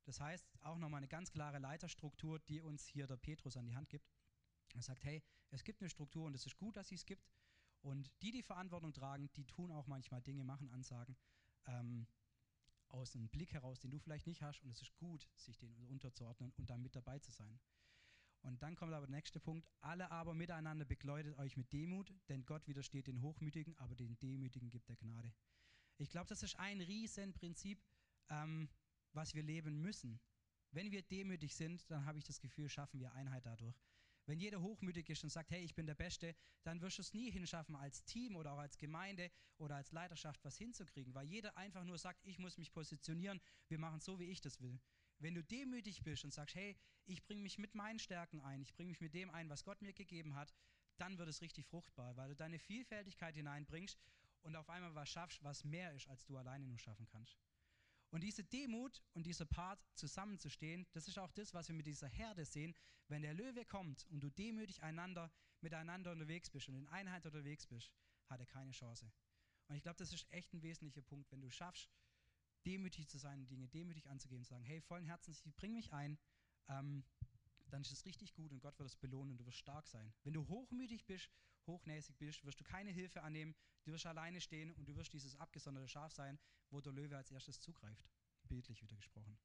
Das 0.03 0.19
heißt, 0.19 0.45
auch 0.59 0.77
nochmal 0.77 0.97
eine 0.97 1.07
ganz 1.07 1.31
klare 1.31 1.59
Leiterstruktur, 1.59 2.39
die 2.39 2.59
uns 2.59 2.85
hier 2.87 3.07
der 3.07 3.15
Petrus 3.15 3.55
an 3.55 3.65
die 3.65 3.73
Hand 3.73 3.87
gibt. 3.87 4.11
Er 4.73 4.81
sagt, 4.81 5.05
hey, 5.05 5.23
es 5.51 5.63
gibt 5.63 5.79
eine 5.79 5.89
Struktur 5.89 6.25
und 6.25 6.33
es 6.33 6.45
ist 6.45 6.57
gut, 6.57 6.75
dass 6.75 6.89
sie 6.89 6.95
es 6.95 7.05
gibt. 7.05 7.25
Und 7.79 8.11
die, 8.21 8.31
die 8.31 8.43
Verantwortung 8.43 8.91
tragen, 8.91 9.31
die 9.37 9.45
tun 9.45 9.71
auch 9.71 9.87
manchmal 9.87 10.21
Dinge, 10.21 10.43
machen 10.43 10.69
Ansagen 10.71 11.15
ähm, 11.67 12.05
aus 12.89 13.15
einem 13.15 13.29
Blick 13.29 13.53
heraus, 13.53 13.79
den 13.79 13.91
du 13.91 13.97
vielleicht 13.97 14.27
nicht 14.27 14.41
hast. 14.41 14.61
Und 14.61 14.71
es 14.71 14.81
ist 14.81 14.93
gut, 14.97 15.25
sich 15.37 15.57
den 15.57 15.73
unterzuordnen 15.87 16.51
und 16.57 16.69
dann 16.69 16.81
mit 16.81 16.97
dabei 16.97 17.17
zu 17.17 17.31
sein. 17.31 17.61
Und 18.45 18.61
dann 18.61 18.75
kommt 18.75 18.93
aber 18.93 19.07
der 19.07 19.15
nächste 19.15 19.39
Punkt. 19.39 19.67
Alle 19.81 20.11
aber 20.11 20.35
miteinander 20.35 20.85
begleitet 20.85 21.35
euch 21.39 21.57
mit 21.57 21.73
Demut, 21.73 22.13
denn 22.29 22.45
Gott 22.45 22.67
widersteht 22.67 23.07
den 23.07 23.21
Hochmütigen, 23.21 23.75
aber 23.77 23.95
den 23.95 24.19
Demütigen 24.19 24.69
gibt 24.69 24.87
er 24.87 24.95
Gnade. 24.95 25.33
Ich 25.97 26.11
glaube, 26.11 26.27
das 26.27 26.43
ist 26.43 26.55
ein 26.59 26.79
Riesenprinzip, 26.79 27.81
ähm, 28.29 28.69
was 29.13 29.33
wir 29.33 29.41
leben 29.41 29.81
müssen. 29.81 30.19
Wenn 30.71 30.91
wir 30.91 31.01
demütig 31.01 31.55
sind, 31.55 31.89
dann 31.89 32.05
habe 32.05 32.19
ich 32.19 32.25
das 32.25 32.39
Gefühl, 32.39 32.69
schaffen 32.69 32.99
wir 32.99 33.13
Einheit 33.13 33.45
dadurch. 33.45 33.81
Wenn 34.27 34.39
jeder 34.39 34.61
hochmütig 34.61 35.09
ist 35.09 35.23
und 35.23 35.29
sagt, 35.31 35.49
hey, 35.51 35.63
ich 35.63 35.73
bin 35.73 35.87
der 35.87 35.95
Beste, 35.95 36.35
dann 36.63 36.81
wirst 36.81 36.97
du 36.99 37.01
es 37.01 37.13
nie 37.13 37.31
hinschaffen, 37.31 37.75
als 37.75 38.03
Team 38.05 38.35
oder 38.35 38.53
auch 38.53 38.59
als 38.59 38.77
Gemeinde 38.77 39.31
oder 39.57 39.75
als 39.75 39.91
Leiterschaft 39.91 40.43
was 40.43 40.57
hinzukriegen, 40.57 41.15
weil 41.15 41.27
jeder 41.27 41.57
einfach 41.57 41.83
nur 41.83 41.97
sagt, 41.97 42.19
ich 42.23 42.37
muss 42.37 42.57
mich 42.57 42.71
positionieren, 42.71 43.41
wir 43.69 43.79
machen 43.79 44.01
so, 44.01 44.19
wie 44.19 44.25
ich 44.25 44.41
das 44.41 44.61
will. 44.61 44.79
Wenn 45.19 45.33
du 45.33 45.43
demütig 45.43 46.03
bist 46.03 46.23
und 46.23 46.31
sagst, 46.31 46.55
hey, 46.55 46.77
ich 47.05 47.23
bringe 47.25 47.41
mich 47.41 47.57
mit 47.57 47.75
meinen 47.75 47.99
Stärken 47.99 48.41
ein, 48.41 48.61
ich 48.61 48.73
bringe 48.73 48.89
mich 48.89 49.01
mit 49.01 49.13
dem 49.13 49.29
ein, 49.29 49.49
was 49.49 49.63
Gott 49.63 49.81
mir 49.81 49.93
gegeben 49.93 50.35
hat, 50.35 50.53
dann 50.97 51.17
wird 51.17 51.29
es 51.29 51.41
richtig 51.41 51.65
fruchtbar, 51.67 52.15
weil 52.15 52.29
du 52.29 52.35
deine 52.35 52.59
Vielfältigkeit 52.59 53.35
hineinbringst 53.35 53.99
und 54.41 54.55
auf 54.55 54.69
einmal 54.69 54.95
was 54.95 55.09
schaffst, 55.09 55.43
was 55.43 55.63
mehr 55.63 55.93
ist, 55.93 56.07
als 56.07 56.25
du 56.25 56.37
alleine 56.37 56.65
nur 56.65 56.79
schaffen 56.79 57.07
kannst. 57.07 57.37
Und 58.11 58.21
diese 58.21 58.43
Demut 58.43 59.03
und 59.13 59.25
dieser 59.25 59.45
Part 59.45 59.83
zusammenzustehen, 59.95 60.87
das 60.93 61.07
ist 61.07 61.17
auch 61.17 61.31
das, 61.31 61.53
was 61.53 61.67
wir 61.67 61.75
mit 61.75 61.85
dieser 61.85 62.07
Herde 62.07 62.45
sehen. 62.45 62.73
Wenn 63.07 63.23
der 63.23 63.33
Löwe 63.33 63.65
kommt 63.65 64.05
und 64.07 64.21
du 64.21 64.29
demütig 64.29 64.81
einander, 64.83 65.31
miteinander 65.61 66.11
unterwegs 66.11 66.49
bist 66.49 66.69
und 66.69 66.75
in 66.75 66.87
Einheit 66.87 67.25
unterwegs 67.25 67.67
bist, 67.67 67.91
hat 68.27 68.39
er 68.39 68.45
keine 68.45 68.71
Chance. 68.71 69.11
Und 69.67 69.75
ich 69.75 69.83
glaube, 69.83 69.97
das 69.97 70.13
ist 70.13 70.31
echt 70.31 70.53
ein 70.53 70.61
wesentlicher 70.61 71.01
Punkt, 71.01 71.31
wenn 71.31 71.41
du 71.41 71.49
schaffst, 71.49 71.89
demütig 72.65 73.07
zu 73.07 73.17
sein, 73.17 73.47
Dinge 73.47 73.67
demütig 73.67 74.09
anzugehen, 74.09 74.43
zu 74.43 74.49
sagen, 74.49 74.63
hey, 74.63 74.81
vollen 74.81 75.05
Herzens, 75.05 75.41
ich 75.45 75.55
bring 75.55 75.73
mich 75.73 75.93
ein, 75.93 76.17
ähm, 76.67 77.03
dann 77.69 77.81
ist 77.81 77.91
es 77.91 78.05
richtig 78.05 78.33
gut 78.33 78.51
und 78.51 78.59
Gott 78.59 78.77
wird 78.79 78.89
es 78.89 78.95
belohnen 78.95 79.31
und 79.31 79.37
du 79.37 79.45
wirst 79.45 79.57
stark 79.57 79.87
sein. 79.87 80.13
Wenn 80.23 80.33
du 80.33 80.47
hochmütig 80.47 81.05
bist, 81.05 81.29
hochnäsig 81.67 82.17
bist, 82.17 82.43
wirst 82.45 82.59
du 82.59 82.63
keine 82.63 82.91
Hilfe 82.91 83.23
annehmen, 83.23 83.55
du 83.83 83.91
wirst 83.91 84.05
alleine 84.05 84.39
stehen 84.41 84.71
und 84.73 84.87
du 84.87 84.95
wirst 84.95 85.13
dieses 85.13 85.35
abgesonderte 85.35 85.87
Schaf 85.87 86.11
sein, 86.11 86.39
wo 86.69 86.81
der 86.81 86.93
Löwe 86.93 87.17
als 87.17 87.31
erstes 87.31 87.59
zugreift. 87.59 88.09
Bildlich 88.43 88.81
wieder 88.81 88.95
gesprochen. 88.95 89.37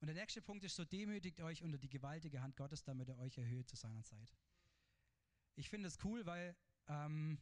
Und 0.00 0.06
der 0.06 0.16
nächste 0.16 0.42
Punkt 0.42 0.64
ist, 0.64 0.74
so 0.74 0.84
demütigt 0.84 1.40
euch 1.40 1.62
unter 1.62 1.78
die 1.78 1.88
gewaltige 1.88 2.42
Hand 2.42 2.56
Gottes, 2.56 2.82
damit 2.82 3.08
er 3.08 3.18
euch 3.18 3.38
erhöht 3.38 3.68
zu 3.68 3.76
seiner 3.76 4.02
Zeit. 4.02 4.34
Ich 5.54 5.68
finde 5.68 5.88
es 5.88 5.98
cool, 6.02 6.26
weil 6.26 6.56
ähm, 6.88 7.38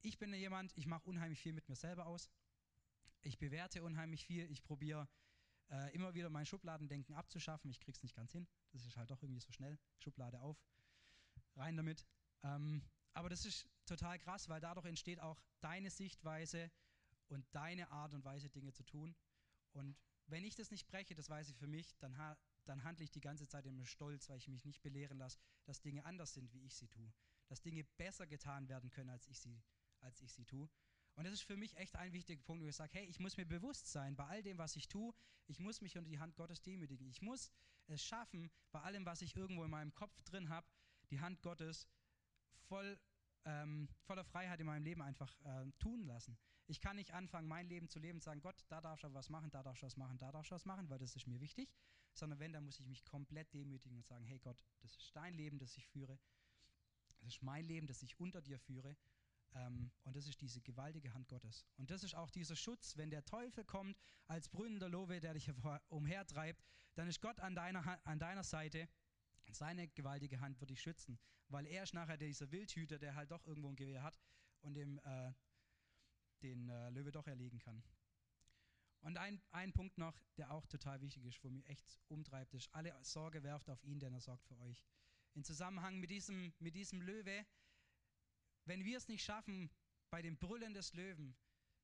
ich 0.00 0.18
bin 0.18 0.34
jemand, 0.34 0.76
ich 0.76 0.86
mache 0.86 1.08
unheimlich 1.08 1.40
viel 1.40 1.52
mit 1.52 1.68
mir 1.68 1.76
selber 1.76 2.06
aus. 2.06 2.28
Ich 3.24 3.38
bewerte 3.38 3.82
unheimlich 3.82 4.24
viel. 4.24 4.50
Ich 4.50 4.62
probiere 4.62 5.08
äh, 5.70 5.94
immer 5.94 6.14
wieder 6.14 6.28
mein 6.28 6.46
Schubladendenken 6.46 7.14
abzuschaffen. 7.14 7.70
Ich 7.70 7.80
kriege 7.80 7.96
es 7.96 8.02
nicht 8.02 8.14
ganz 8.14 8.32
hin. 8.32 8.46
Das 8.72 8.84
ist 8.84 8.96
halt 8.96 9.10
doch 9.10 9.22
irgendwie 9.22 9.40
so 9.40 9.50
schnell. 9.52 9.78
Schublade 9.98 10.40
auf, 10.40 10.62
rein 11.56 11.76
damit. 11.76 12.06
Ähm, 12.42 12.82
aber 13.14 13.30
das 13.30 13.46
ist 13.46 13.66
total 13.86 14.18
krass, 14.18 14.48
weil 14.48 14.60
dadurch 14.60 14.86
entsteht 14.86 15.20
auch 15.20 15.40
deine 15.60 15.90
Sichtweise 15.90 16.70
und 17.28 17.46
deine 17.52 17.90
Art 17.90 18.12
und 18.12 18.24
Weise, 18.24 18.50
Dinge 18.50 18.72
zu 18.72 18.82
tun. 18.84 19.16
Und 19.72 19.96
wenn 20.26 20.44
ich 20.44 20.54
das 20.54 20.70
nicht 20.70 20.86
breche, 20.86 21.14
das 21.14 21.30
weiß 21.30 21.48
ich 21.48 21.56
für 21.56 21.66
mich, 21.66 21.96
dann, 21.98 22.16
ha 22.18 22.36
dann 22.64 22.84
handle 22.84 23.04
ich 23.04 23.10
die 23.10 23.20
ganze 23.20 23.48
Zeit 23.48 23.66
immer 23.66 23.86
Stolz, 23.86 24.28
weil 24.28 24.38
ich 24.38 24.48
mich 24.48 24.64
nicht 24.64 24.82
belehren 24.82 25.18
lasse, 25.18 25.38
dass 25.64 25.80
Dinge 25.80 26.04
anders 26.04 26.34
sind, 26.34 26.52
wie 26.52 26.64
ich 26.64 26.74
sie 26.74 26.88
tue. 26.88 27.12
Dass 27.46 27.62
Dinge 27.62 27.84
besser 27.84 28.26
getan 28.26 28.68
werden 28.68 28.90
können, 28.90 29.10
als 29.10 29.26
ich 29.28 29.38
sie, 29.38 29.62
als 30.00 30.20
ich 30.20 30.32
sie 30.32 30.44
tue. 30.44 30.68
Und 31.16 31.24
das 31.24 31.34
ist 31.34 31.42
für 31.42 31.56
mich 31.56 31.76
echt 31.76 31.94
ein 31.96 32.12
wichtiger 32.12 32.42
Punkt, 32.42 32.62
wo 32.62 32.66
ich 32.66 32.74
sage, 32.74 32.98
hey, 32.98 33.06
ich 33.06 33.20
muss 33.20 33.36
mir 33.36 33.46
bewusst 33.46 33.90
sein, 33.90 34.16
bei 34.16 34.24
all 34.24 34.42
dem, 34.42 34.58
was 34.58 34.74
ich 34.76 34.88
tue, 34.88 35.14
ich 35.46 35.60
muss 35.60 35.80
mich 35.80 35.96
unter 35.96 36.10
die 36.10 36.18
Hand 36.18 36.34
Gottes 36.36 36.60
demütigen. 36.62 37.06
Ich 37.06 37.22
muss 37.22 37.50
es 37.86 38.02
schaffen, 38.02 38.50
bei 38.72 38.80
allem, 38.80 39.04
was 39.06 39.22
ich 39.22 39.36
irgendwo 39.36 39.64
in 39.64 39.70
meinem 39.70 39.94
Kopf 39.94 40.20
drin 40.22 40.48
habe, 40.48 40.66
die 41.10 41.20
Hand 41.20 41.42
Gottes 41.42 41.86
voll, 42.68 42.98
ähm, 43.44 43.88
voller 44.06 44.24
Freiheit 44.24 44.60
in 44.60 44.66
meinem 44.66 44.82
Leben 44.82 45.02
einfach 45.02 45.38
äh, 45.42 45.70
tun 45.78 46.04
lassen. 46.04 46.36
Ich 46.66 46.80
kann 46.80 46.96
nicht 46.96 47.12
anfangen, 47.12 47.46
mein 47.46 47.68
Leben 47.68 47.88
zu 47.88 47.98
leben 47.98 48.16
und 48.16 48.22
sagen, 48.22 48.40
Gott, 48.40 48.64
da 48.68 48.80
darfst 48.80 49.04
du 49.04 49.12
was 49.12 49.28
machen, 49.28 49.50
da 49.50 49.62
darfst 49.62 49.82
du 49.82 49.86
was 49.86 49.96
machen, 49.96 50.18
da 50.18 50.32
darfst 50.32 50.50
du 50.50 50.54
was 50.54 50.64
machen, 50.64 50.88
weil 50.88 50.98
das 50.98 51.14
ist 51.14 51.26
mir 51.26 51.40
wichtig. 51.40 51.68
Sondern 52.14 52.38
wenn, 52.38 52.52
dann 52.52 52.64
muss 52.64 52.80
ich 52.80 52.86
mich 52.86 53.04
komplett 53.04 53.52
demütigen 53.52 53.96
und 53.96 54.06
sagen, 54.06 54.24
hey 54.24 54.38
Gott, 54.38 54.56
das 54.80 54.96
ist 54.96 55.14
dein 55.14 55.34
Leben, 55.34 55.58
das 55.58 55.76
ich 55.76 55.86
führe. 55.88 56.18
Das 57.20 57.34
ist 57.34 57.42
mein 57.42 57.64
Leben, 57.64 57.86
das 57.86 58.02
ich 58.02 58.18
unter 58.18 58.40
dir 58.40 58.58
führe. 58.58 58.96
Ähm, 59.54 59.90
und 60.02 60.16
das 60.16 60.26
ist 60.26 60.40
diese 60.40 60.60
gewaltige 60.60 61.14
Hand 61.14 61.28
Gottes. 61.28 61.64
Und 61.76 61.90
das 61.90 62.02
ist 62.02 62.14
auch 62.14 62.30
dieser 62.30 62.56
Schutz, 62.56 62.96
wenn 62.96 63.10
der 63.10 63.24
Teufel 63.24 63.64
kommt 63.64 63.96
als 64.26 64.48
brüllender 64.48 64.88
Lowe, 64.88 65.20
der 65.20 65.34
dich 65.34 65.50
umhertreibt, 65.88 66.64
dann 66.94 67.08
ist 67.08 67.20
Gott 67.20 67.38
an 67.40 67.54
deiner, 67.54 68.06
an 68.06 68.18
deiner 68.18 68.44
Seite. 68.44 68.88
Seine 69.50 69.88
gewaltige 69.88 70.40
Hand 70.40 70.60
wird 70.60 70.70
dich 70.70 70.80
schützen, 70.80 71.18
weil 71.48 71.66
er 71.66 71.82
ist 71.82 71.94
nachher 71.94 72.16
dieser 72.16 72.50
Wildhüter, 72.50 72.98
der 72.98 73.14
halt 73.14 73.30
doch 73.30 73.44
irgendwo 73.46 73.68
ein 73.68 73.76
Gewehr 73.76 74.02
hat 74.02 74.18
und 74.62 74.74
dem, 74.74 74.98
äh, 75.04 75.32
den 76.42 76.68
äh, 76.68 76.90
Löwe 76.90 77.12
doch 77.12 77.26
erlegen 77.26 77.58
kann. 77.58 77.82
Und 79.02 79.18
ein, 79.18 79.40
ein 79.50 79.72
Punkt 79.74 79.98
noch, 79.98 80.18
der 80.38 80.50
auch 80.50 80.66
total 80.66 81.02
wichtig 81.02 81.26
ist, 81.26 81.44
wo 81.44 81.50
mich 81.50 81.66
echt 81.68 82.00
umtreibt, 82.08 82.54
ist, 82.54 82.74
alle 82.74 82.94
Sorge 83.02 83.42
werft 83.42 83.68
auf 83.68 83.84
ihn, 83.84 84.00
denn 84.00 84.14
er 84.14 84.20
sorgt 84.22 84.46
für 84.46 84.58
euch. 84.60 84.82
In 85.34 85.44
Zusammenhang 85.44 86.00
mit 86.00 86.08
diesem, 86.10 86.54
mit 86.58 86.74
diesem 86.74 87.02
Löwe 87.02 87.44
wenn 88.64 88.84
wir 88.84 88.96
es 88.96 89.08
nicht 89.08 89.24
schaffen, 89.24 89.70
bei 90.10 90.22
dem 90.22 90.36
Brüllen 90.36 90.74
des 90.74 90.92
Löwen 90.94 91.36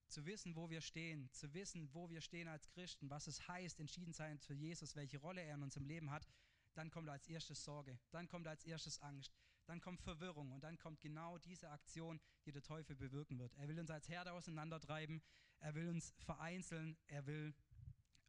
zu 0.09 0.27
wissen, 0.27 0.57
wo 0.57 0.71
wir 0.71 0.81
stehen, 0.81 1.31
zu 1.33 1.53
wissen, 1.55 1.93
wo 1.95 2.11
wir 2.11 2.21
stehen 2.21 2.49
als 2.49 2.69
Christen, 2.71 3.11
was 3.11 3.27
es 3.27 3.47
heißt, 3.47 3.81
entschieden 3.81 4.13
sein 4.13 4.39
für 4.39 4.55
Jesus, 4.55 4.97
welche 4.97 5.19
Rolle 5.19 5.43
er 5.43 5.55
in 5.55 5.63
unserem 5.63 5.87
Leben 5.87 6.11
hat, 6.11 6.27
dann 6.75 6.91
kommt 6.91 7.09
als 7.09 7.27
erstes 7.27 7.63
Sorge, 7.65 7.99
dann 8.11 8.29
kommt 8.29 8.47
als 8.47 8.65
erstes 8.65 9.01
Angst, 9.03 9.33
dann 9.67 9.81
kommt 9.81 10.01
Verwirrung 10.01 10.53
und 10.53 10.65
dann 10.65 10.79
kommt 10.79 11.01
genau 11.01 11.39
diese 11.39 11.71
Aktion, 11.71 12.21
die 12.45 12.53
der 12.53 12.63
Teufel 12.63 12.97
bewirken 12.97 13.39
wird. 13.39 13.55
Er 13.55 13.69
will 13.69 13.79
uns 13.79 13.91
als 13.91 14.09
Herde 14.09 14.33
auseinandertreiben, 14.33 15.23
er 15.61 15.75
will 15.75 15.89
uns 15.89 16.15
vereinzeln, 16.19 16.97
er 17.07 17.27
will 17.27 17.55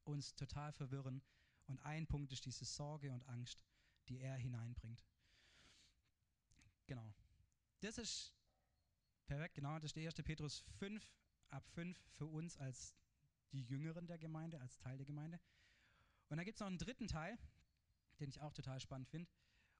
uns 0.03 0.35
total 0.35 0.71
verwirren. 0.73 1.23
Und 1.67 1.79
ein 1.85 2.05
Punkt 2.07 2.31
ist 2.31 2.45
diese 2.45 2.65
Sorge 2.65 3.11
und 3.11 3.27
Angst, 3.27 3.63
die 4.07 4.19
er 4.19 4.35
hineinbringt. 4.35 5.05
Genau. 6.85 7.13
Das 7.79 7.97
ist 7.97 8.35
Perfekt, 9.27 9.55
genau, 9.55 9.79
das 9.79 9.93
der 9.93 10.03
1. 10.05 10.15
Petrus 10.23 10.63
5 10.79 11.03
ab 11.49 11.67
5 11.69 11.97
für 12.11 12.25
uns 12.25 12.57
als 12.57 12.95
die 13.51 13.63
Jüngeren 13.63 14.07
der 14.07 14.17
Gemeinde, 14.17 14.59
als 14.59 14.77
Teil 14.77 14.97
der 14.97 15.05
Gemeinde. 15.05 15.39
Und 16.29 16.37
da 16.37 16.43
gibt 16.43 16.55
es 16.55 16.59
noch 16.61 16.67
einen 16.67 16.77
dritten 16.77 17.07
Teil, 17.07 17.37
den 18.19 18.29
ich 18.29 18.39
auch 18.41 18.53
total 18.53 18.79
spannend 18.79 19.09
finde. 19.09 19.29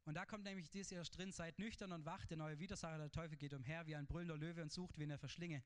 Und 0.03 0.15
da 0.15 0.25
kommt 0.25 0.43
nämlich 0.43 0.69
dieses 0.69 0.91
erst 0.91 1.17
drin, 1.17 1.31
seid 1.31 1.59
nüchtern 1.59 1.91
und 1.91 2.05
wach, 2.05 2.25
der 2.25 2.37
neue 2.37 2.59
Widersacher, 2.59 2.97
der 2.97 3.11
Teufel 3.11 3.37
geht 3.37 3.53
umher 3.53 3.85
wie 3.85 3.95
ein 3.95 4.07
brüllender 4.07 4.37
Löwe 4.37 4.61
und 4.61 4.71
sucht, 4.71 4.97
wen 4.97 5.11
er 5.11 5.19
verschlinge. 5.19 5.63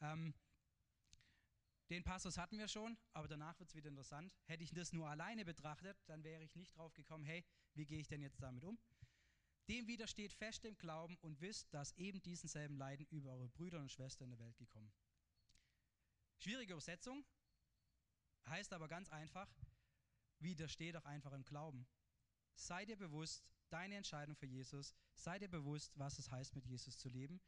Ähm, 0.00 0.34
den 1.90 2.04
Passus 2.04 2.38
hatten 2.38 2.58
wir 2.58 2.68
schon, 2.68 2.96
aber 3.12 3.28
danach 3.28 3.58
wird 3.58 3.70
es 3.70 3.74
wieder 3.74 3.88
interessant. 3.88 4.32
Hätte 4.44 4.62
ich 4.64 4.72
das 4.72 4.92
nur 4.92 5.08
alleine 5.08 5.44
betrachtet, 5.44 5.96
dann 6.06 6.22
wäre 6.22 6.42
ich 6.42 6.54
nicht 6.54 6.76
drauf 6.76 6.92
gekommen, 6.94 7.24
hey, 7.24 7.44
wie 7.74 7.86
gehe 7.86 7.98
ich 7.98 8.08
denn 8.08 8.22
jetzt 8.22 8.42
damit 8.42 8.64
um? 8.64 8.78
Dem 9.68 9.86
widersteht 9.86 10.32
fest 10.32 10.64
im 10.64 10.76
Glauben 10.76 11.16
und 11.18 11.40
wisst, 11.40 11.72
dass 11.72 11.92
eben 11.92 12.20
diesen 12.22 12.48
selben 12.48 12.76
Leiden 12.76 13.06
über 13.06 13.30
eure 13.32 13.48
Brüder 13.48 13.78
und 13.80 13.90
Schwestern 13.90 14.30
in 14.30 14.36
der 14.36 14.40
Welt 14.40 14.56
gekommen. 14.56 14.92
Schwierige 16.38 16.72
Übersetzung, 16.72 17.24
heißt 18.48 18.72
aber 18.72 18.88
ganz 18.88 19.08
einfach, 19.10 19.48
widersteht 20.40 20.96
doch 20.96 21.04
einfach 21.04 21.32
im 21.32 21.44
Glauben. 21.44 21.86
Sei 22.54 22.84
dir 22.84 22.96
bewusst, 22.96 23.44
deine 23.70 23.94
Entscheidung 23.94 24.36
für 24.36 24.46
Jesus, 24.46 24.94
sei 25.14 25.38
dir 25.38 25.48
bewusst, 25.48 25.96
was 25.96 26.18
es 26.18 26.30
heißt, 26.30 26.54
mit 26.54 26.66
Jesus 26.66 26.98
zu 26.98 27.08
leben 27.08 27.40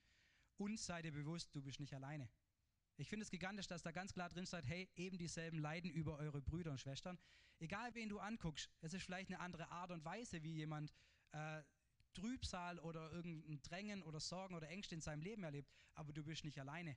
und 0.57 0.79
sei 0.79 1.03
dir 1.03 1.12
bewusst, 1.12 1.55
du 1.55 1.62
bist 1.62 1.81
nicht 1.81 1.94
alleine. 1.94 2.31
Ich 2.96 3.09
finde 3.09 3.24
es 3.24 3.31
gigantisch, 3.31 3.66
dass 3.66 3.83
da 3.83 3.90
ganz 3.90 4.12
klar 4.12 4.29
drin 4.29 4.46
steht, 4.46 4.66
hey, 4.66 4.88
eben 4.94 5.18
dieselben 5.18 5.59
Leiden 5.59 5.90
über 5.90 6.16
eure 6.18 6.40
Brüder 6.40 6.70
und 6.70 6.81
Schwestern. 6.81 7.18
Egal 7.59 7.94
wen 7.94 8.09
du 8.09 8.20
anguckst, 8.20 8.70
es 8.81 8.94
ist 8.94 9.03
vielleicht 9.03 9.31
eine 9.31 9.40
andere 9.40 9.68
Art 9.68 9.90
und 9.90 10.05
Weise, 10.05 10.42
wie 10.42 10.53
jemand 10.53 10.92
äh, 11.33 11.62
Trübsal 12.14 12.79
oder 12.79 13.11
irgendein 13.12 13.61
Drängen 13.62 14.03
oder 14.03 14.20
Sorgen 14.20 14.55
oder 14.55 14.68
Ängste 14.68 14.94
in 14.94 15.00
seinem 15.00 15.22
Leben 15.22 15.42
erlebt, 15.42 15.70
aber 15.94 16.12
du 16.12 16.24
bist 16.24 16.44
nicht 16.44 16.59
alleine. 16.59 16.96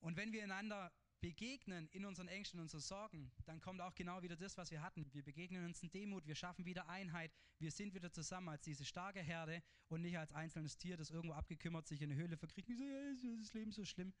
Und 0.00 0.16
wenn 0.16 0.32
wir 0.32 0.42
einander 0.42 0.92
begegnen 1.20 1.88
in 1.92 2.04
unseren 2.04 2.28
Ängsten, 2.28 2.58
in 2.58 2.62
unseren 2.62 2.80
Sorgen, 2.80 3.32
dann 3.46 3.60
kommt 3.60 3.80
auch 3.80 3.94
genau 3.94 4.22
wieder 4.22 4.36
das, 4.36 4.56
was 4.56 4.70
wir 4.70 4.82
hatten. 4.82 5.12
Wir 5.12 5.22
begegnen 5.22 5.64
uns 5.64 5.82
in 5.82 5.90
Demut, 5.90 6.26
wir 6.26 6.34
schaffen 6.34 6.64
wieder 6.64 6.88
Einheit, 6.88 7.32
wir 7.58 7.70
sind 7.70 7.94
wieder 7.94 8.12
zusammen 8.12 8.48
als 8.48 8.62
diese 8.62 8.84
starke 8.84 9.20
Herde 9.20 9.62
und 9.88 10.02
nicht 10.02 10.18
als 10.18 10.32
einzelnes 10.32 10.76
Tier, 10.76 10.96
das 10.96 11.10
irgendwo 11.10 11.34
abgekümmert 11.34 11.86
sich 11.86 12.02
in 12.02 12.10
eine 12.10 12.20
Höhle 12.20 12.36
verkriecht 12.36 12.68
und 12.68 12.76
so, 12.76 12.84
ja, 12.84 13.10
ist 13.10 13.24
das 13.24 13.54
Leben 13.54 13.72
so 13.72 13.84
schlimm, 13.84 14.12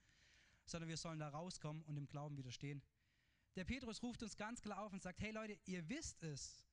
sondern 0.64 0.88
wir 0.88 0.96
sollen 0.96 1.18
da 1.18 1.28
rauskommen 1.28 1.82
und 1.84 1.96
im 1.96 2.06
Glauben 2.06 2.36
widerstehen. 2.36 2.82
Der 3.56 3.64
Petrus 3.64 4.02
ruft 4.02 4.22
uns 4.22 4.36
ganz 4.36 4.60
klar 4.60 4.80
auf 4.80 4.92
und 4.92 5.02
sagt, 5.02 5.20
hey 5.20 5.30
Leute, 5.30 5.58
ihr 5.64 5.88
wisst 5.88 6.22
es, 6.22 6.65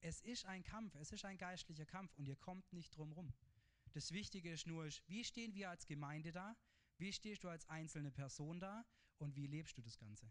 es 0.00 0.20
ist 0.22 0.46
ein 0.46 0.62
Kampf, 0.62 0.94
es 0.96 1.12
ist 1.12 1.24
ein 1.24 1.38
geistlicher 1.38 1.86
Kampf 1.86 2.16
und 2.16 2.26
ihr 2.26 2.36
kommt 2.36 2.72
nicht 2.72 2.96
drum 2.96 3.12
rum. 3.12 3.32
Das 3.92 4.12
Wichtige 4.12 4.52
ist 4.52 4.66
nur, 4.66 4.88
wie 5.06 5.24
stehen 5.24 5.54
wir 5.54 5.70
als 5.70 5.86
Gemeinde 5.86 6.32
da? 6.32 6.56
Wie 6.98 7.12
stehst 7.12 7.44
du 7.44 7.48
als 7.48 7.68
einzelne 7.68 8.10
Person 8.10 8.60
da? 8.60 8.84
Und 9.18 9.36
wie 9.36 9.46
lebst 9.46 9.76
du 9.76 9.82
das 9.82 9.98
Ganze? 9.98 10.30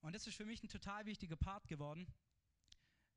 Und 0.00 0.14
das 0.14 0.26
ist 0.26 0.36
für 0.36 0.44
mich 0.44 0.62
ein 0.62 0.68
total 0.68 1.06
wichtiger 1.06 1.36
Part 1.36 1.66
geworden, 1.66 2.06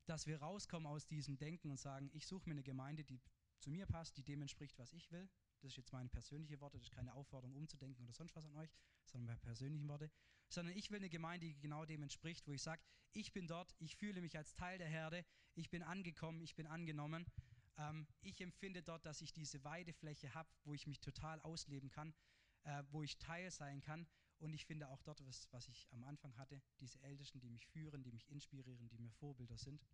dass 0.06 0.26
wir 0.26 0.40
rauskommen 0.40 0.86
aus 0.86 1.06
diesem 1.06 1.36
Denken 1.36 1.70
und 1.70 1.78
sagen, 1.78 2.10
ich 2.14 2.26
suche 2.26 2.48
mir 2.48 2.54
eine 2.54 2.62
Gemeinde, 2.62 3.04
die 3.04 3.20
zu 3.58 3.70
mir 3.70 3.86
passt, 3.86 4.16
die 4.16 4.22
dem 4.22 4.40
entspricht, 4.40 4.78
was 4.78 4.92
ich 4.92 5.10
will. 5.10 5.28
Das 5.60 5.72
ist 5.72 5.76
jetzt 5.76 5.92
meine 5.92 6.08
persönliche 6.08 6.60
Worte, 6.60 6.78
das 6.78 6.86
ist 6.86 6.94
keine 6.94 7.12
Aufforderung 7.12 7.56
umzudenken 7.56 8.02
oder 8.04 8.12
sonst 8.12 8.34
was 8.36 8.44
an 8.44 8.54
euch, 8.54 8.70
sondern 9.04 9.26
meine 9.26 9.40
persönlichen 9.40 9.88
Worte. 9.88 10.10
Sondern 10.48 10.76
ich 10.76 10.90
will 10.90 10.98
eine 10.98 11.10
Gemeinde, 11.10 11.46
die 11.46 11.58
genau 11.58 11.84
dem 11.84 12.02
entspricht, 12.02 12.46
wo 12.46 12.52
ich 12.52 12.62
sage, 12.62 12.80
ich 13.12 13.32
bin 13.32 13.46
dort, 13.46 13.74
ich 13.78 13.96
fühle 13.96 14.20
mich 14.20 14.36
als 14.36 14.54
Teil 14.54 14.78
der 14.78 14.88
Herde, 14.88 15.24
ich 15.54 15.70
bin 15.70 15.82
angekommen, 15.82 16.40
ich 16.40 16.54
bin 16.54 16.66
angenommen. 16.66 17.26
Ähm, 17.76 18.06
ich 18.22 18.40
empfinde 18.40 18.82
dort, 18.82 19.06
dass 19.06 19.20
ich 19.20 19.32
diese 19.32 19.62
Weidefläche 19.64 20.34
habe, 20.34 20.48
wo 20.64 20.74
ich 20.74 20.86
mich 20.86 21.00
total 21.00 21.40
ausleben 21.40 21.90
kann, 21.90 22.14
äh, 22.64 22.82
wo 22.90 23.02
ich 23.02 23.18
Teil 23.18 23.50
sein 23.50 23.80
kann 23.80 24.06
Und 24.40 24.52
ich 24.54 24.66
finde 24.66 24.88
auch 24.88 25.02
dort, 25.02 25.24
was, 25.26 25.48
was 25.52 25.68
ich 25.68 25.88
am 25.90 26.04
Anfang 26.04 26.36
hatte, 26.36 26.62
diese 26.80 27.00
Ältesten, 27.02 27.40
die 27.40 27.50
mich 27.50 27.66
führen, 27.66 28.02
die 28.02 28.12
mich 28.12 28.28
inspirieren, 28.28 28.88
die 28.88 28.98
mir 28.98 29.10
Vorbilder 29.10 29.58
sind 29.58 29.84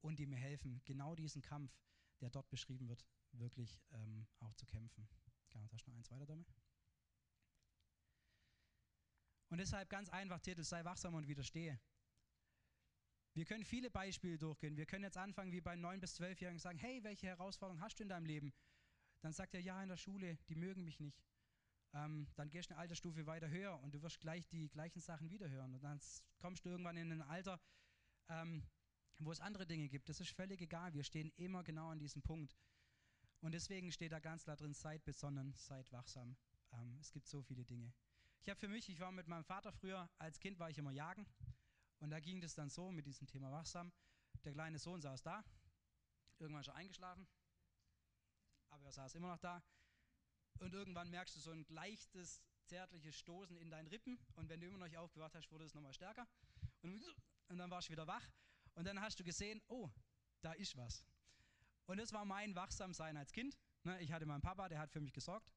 und 0.00 0.18
die 0.18 0.26
mir 0.26 0.38
helfen, 0.38 0.82
genau 0.84 1.14
diesen 1.14 1.42
Kampf, 1.42 1.72
der 2.20 2.30
dort 2.30 2.50
beschrieben 2.50 2.88
wird, 2.88 3.04
wirklich 3.32 3.80
ähm, 3.92 4.26
auch 4.40 4.54
zu 4.54 4.66
kämpfen. 4.66 5.08
Genau, 5.50 5.66
da 5.68 5.76
ist 5.76 5.86
noch 5.86 5.94
eins 5.94 6.10
weiter 6.10 6.26
damit. 6.26 6.52
Und 9.52 9.58
deshalb 9.58 9.90
ganz 9.90 10.08
einfach 10.08 10.40
Titel, 10.40 10.62
sei 10.62 10.82
wachsam 10.82 11.12
und 11.12 11.28
widerstehe. 11.28 11.78
Wir 13.34 13.44
können 13.44 13.66
viele 13.66 13.90
Beispiele 13.90 14.38
durchgehen. 14.38 14.78
Wir 14.78 14.86
können 14.86 15.04
jetzt 15.04 15.18
anfangen, 15.18 15.52
wie 15.52 15.60
bei 15.60 15.74
9- 15.74 15.98
bis 15.98 16.18
12-Jährigen 16.18 16.58
sagen, 16.58 16.78
hey, 16.78 17.04
welche 17.04 17.26
Herausforderung 17.26 17.82
hast 17.82 17.98
du 17.98 18.04
in 18.04 18.08
deinem 18.08 18.24
Leben? 18.24 18.54
Dann 19.20 19.34
sagt 19.34 19.52
er, 19.52 19.60
ja, 19.60 19.82
in 19.82 19.90
der 19.90 19.98
Schule, 19.98 20.38
die 20.48 20.54
mögen 20.54 20.84
mich 20.84 21.00
nicht. 21.00 21.22
Ähm, 21.92 22.28
dann 22.34 22.48
gehst 22.48 22.70
du 22.70 22.74
eine 22.74 22.80
Altersstufe 22.80 23.26
weiter 23.26 23.50
höher 23.50 23.78
und 23.80 23.92
du 23.92 24.00
wirst 24.00 24.20
gleich 24.20 24.48
die 24.48 24.70
gleichen 24.70 25.02
Sachen 25.02 25.28
wiederhören. 25.28 25.74
Und 25.74 25.84
dann 25.84 26.00
kommst 26.38 26.64
du 26.64 26.70
irgendwann 26.70 26.96
in 26.96 27.12
ein 27.12 27.20
Alter, 27.20 27.60
ähm, 28.30 28.66
wo 29.18 29.32
es 29.32 29.40
andere 29.40 29.66
Dinge 29.66 29.90
gibt. 29.90 30.08
Das 30.08 30.18
ist 30.22 30.30
völlig 30.30 30.62
egal. 30.62 30.94
Wir 30.94 31.04
stehen 31.04 31.30
immer 31.36 31.62
genau 31.62 31.90
an 31.90 31.98
diesem 31.98 32.22
Punkt. 32.22 32.56
Und 33.42 33.52
deswegen 33.52 33.92
steht 33.92 34.12
da 34.12 34.18
ganz 34.18 34.44
klar 34.44 34.56
drin, 34.56 34.72
seid 34.72 35.04
besonnen, 35.04 35.52
seid 35.52 35.92
wachsam. 35.92 36.38
Ähm, 36.72 36.96
es 37.02 37.12
gibt 37.12 37.28
so 37.28 37.42
viele 37.42 37.66
Dinge. 37.66 37.92
Ich 38.42 38.48
habe 38.48 38.58
für 38.58 38.66
mich, 38.66 38.88
ich 38.88 38.98
war 38.98 39.12
mit 39.12 39.28
meinem 39.28 39.44
Vater 39.44 39.72
früher, 39.72 40.10
als 40.18 40.40
Kind 40.40 40.58
war 40.58 40.68
ich 40.68 40.76
immer 40.76 40.90
jagen. 40.90 41.28
Und 42.00 42.10
da 42.10 42.18
ging 42.18 42.40
das 42.40 42.54
dann 42.54 42.70
so 42.70 42.90
mit 42.90 43.06
diesem 43.06 43.28
Thema 43.28 43.52
wachsam. 43.52 43.92
Der 44.44 44.52
kleine 44.52 44.80
Sohn 44.80 45.00
saß 45.00 45.22
da, 45.22 45.44
irgendwann 46.40 46.64
schon 46.64 46.74
eingeschlafen, 46.74 47.28
aber 48.70 48.86
er 48.86 48.92
saß 48.92 49.14
immer 49.14 49.28
noch 49.28 49.38
da. 49.38 49.62
Und 50.58 50.74
irgendwann 50.74 51.08
merkst 51.10 51.36
du 51.36 51.40
so 51.40 51.52
ein 51.52 51.64
leichtes, 51.68 52.42
zärtliches 52.64 53.16
Stoßen 53.16 53.56
in 53.56 53.70
deinen 53.70 53.86
Rippen. 53.86 54.18
Und 54.34 54.48
wenn 54.48 54.60
du 54.60 54.66
immer 54.66 54.78
noch 54.78 54.86
nicht 54.86 54.98
aufgewacht 54.98 55.36
hast, 55.36 55.48
wurde 55.52 55.64
es 55.64 55.74
nochmal 55.74 55.94
stärker. 55.94 56.26
Und, 56.80 57.00
und 57.46 57.58
dann 57.58 57.70
warst 57.70 57.88
du 57.88 57.92
wieder 57.92 58.08
wach. 58.08 58.28
Und 58.74 58.86
dann 58.86 59.00
hast 59.00 59.20
du 59.20 59.24
gesehen, 59.24 59.62
oh, 59.68 59.88
da 60.40 60.52
ist 60.54 60.76
was. 60.76 61.04
Und 61.86 61.98
das 61.98 62.12
war 62.12 62.24
mein 62.24 62.56
Wachsamsein 62.56 63.16
als 63.16 63.30
Kind. 63.30 63.56
Ne, 63.84 64.00
ich 64.00 64.10
hatte 64.10 64.26
meinen 64.26 64.42
Papa, 64.42 64.68
der 64.68 64.80
hat 64.80 64.90
für 64.90 65.00
mich 65.00 65.12
gesorgt 65.12 65.52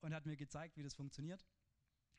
und 0.00 0.14
hat 0.14 0.24
mir 0.24 0.36
gezeigt, 0.36 0.78
wie 0.78 0.82
das 0.82 0.94
funktioniert. 0.94 1.44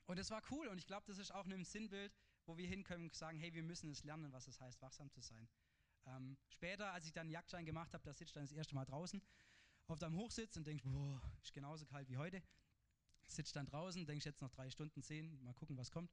Und 0.08 0.20
das 0.20 0.30
war 0.30 0.42
cool 0.52 0.68
und 0.68 0.78
ich 0.78 0.86
glaube, 0.86 1.06
das 1.08 1.18
ist 1.18 1.32
auch 1.32 1.46
ein 1.46 1.66
Sinnbild, 1.66 2.14
wo 2.46 2.58
wir 2.58 2.68
hinkommen 2.68 3.06
und 3.06 3.16
sagen, 3.16 3.40
hey, 3.40 3.54
wir 3.54 3.64
müssen 3.64 3.90
es 3.90 4.04
lernen, 4.04 4.32
was 4.32 4.48
es 4.48 4.62
heißt, 4.62 4.82
wachsam 4.82 5.10
zu 5.10 5.22
sein. 5.22 5.48
Ähm, 6.06 6.38
später, 6.50 6.92
als 6.94 7.06
ich 7.06 7.14
dann 7.14 7.22
einen 7.22 7.32
Jagdschein 7.32 7.66
gemacht 7.66 7.94
habe, 7.94 8.04
da 8.04 8.14
sitzt 8.14 8.36
dann 8.36 8.44
das 8.44 8.52
erste 8.52 8.76
Mal 8.76 8.86
draußen 8.86 9.22
auf 9.88 10.00
deinem 10.00 10.18
Hochsitz 10.18 10.56
und 10.58 10.66
denkst, 10.68 10.84
boah, 10.84 11.22
ist 11.42 11.54
genauso 11.54 11.86
kalt 11.86 12.08
wie 12.10 12.18
heute. 12.18 12.44
Sitzt 13.28 13.56
dann 13.56 13.66
draußen, 13.66 14.06
denkst 14.06 14.26
jetzt 14.26 14.42
noch 14.42 14.52
drei 14.52 14.70
Stunden, 14.70 15.02
zehn, 15.02 15.44
mal 15.44 15.54
gucken, 15.54 15.78
was 15.78 15.90
kommt. 15.90 16.12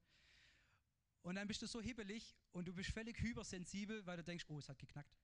Und 1.23 1.37
dann 1.37 1.47
bist 1.47 1.63
du 1.63 1.67
so 1.67 1.81
hibbelig 1.81 2.37
und 2.53 2.67
du 2.67 2.75
bist 2.75 2.91
völlig 2.91 3.21
hypersensibel, 3.21 4.05
weil 4.07 4.17
du 4.17 4.25
denkst, 4.25 4.47
oh, 4.49 4.59
es 4.59 4.69
hat 4.69 4.79
geknackt. 4.79 5.17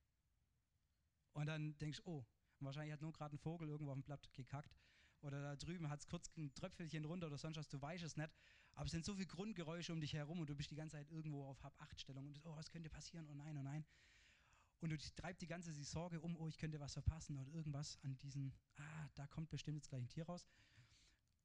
Und 1.32 1.46
dann 1.46 1.76
denkst 1.78 2.02
du, 2.02 2.10
oh, 2.10 2.26
wahrscheinlich 2.60 2.92
hat 2.92 3.00
nur 3.00 3.12
gerade 3.12 3.34
ein 3.34 3.38
Vogel 3.38 3.68
irgendwo 3.68 3.92
auf 3.92 3.98
dem 3.98 4.04
Blatt 4.04 4.32
gekackt. 4.32 4.76
Oder 5.20 5.42
da 5.42 5.56
drüben 5.56 5.88
hat 5.88 6.00
es 6.00 6.06
kurz 6.06 6.30
ein 6.36 6.54
Tröpfelchen 6.54 7.04
runter 7.04 7.26
oder 7.26 7.38
sonst 7.38 7.56
was, 7.56 7.68
du 7.68 7.80
weißt 7.80 8.04
es 8.04 8.16
nicht. 8.16 8.30
Aber 8.78 8.86
es 8.86 8.92
sind 8.92 9.04
so 9.04 9.12
viele 9.14 9.26
Grundgeräusche 9.26 9.92
um 9.92 10.00
dich 10.00 10.12
herum 10.12 10.38
und 10.38 10.48
du 10.48 10.54
bist 10.54 10.70
die 10.70 10.76
ganze 10.76 10.98
Zeit 10.98 11.10
irgendwo 11.10 11.44
auf 11.44 11.60
Hab-Acht-Stellung 11.64 12.28
und 12.28 12.40
oh, 12.44 12.54
was 12.54 12.70
könnte 12.70 12.88
passieren? 12.88 13.26
Oh 13.28 13.34
nein, 13.34 13.58
oh 13.58 13.62
nein. 13.62 13.84
Und 14.78 14.90
du 14.90 14.96
treibst 15.16 15.42
die 15.42 15.48
ganze 15.48 15.72
Sorge 15.82 16.20
um, 16.20 16.36
oh, 16.36 16.46
ich 16.46 16.58
könnte 16.58 16.78
was 16.78 16.92
verpassen 16.92 17.36
oder 17.38 17.50
irgendwas 17.50 17.98
an 18.04 18.16
diesen, 18.18 18.54
ah, 18.76 19.08
da 19.16 19.26
kommt 19.26 19.50
bestimmt 19.50 19.78
jetzt 19.78 19.88
gleich 19.88 20.02
ein 20.02 20.08
Tier 20.08 20.24
raus. 20.26 20.46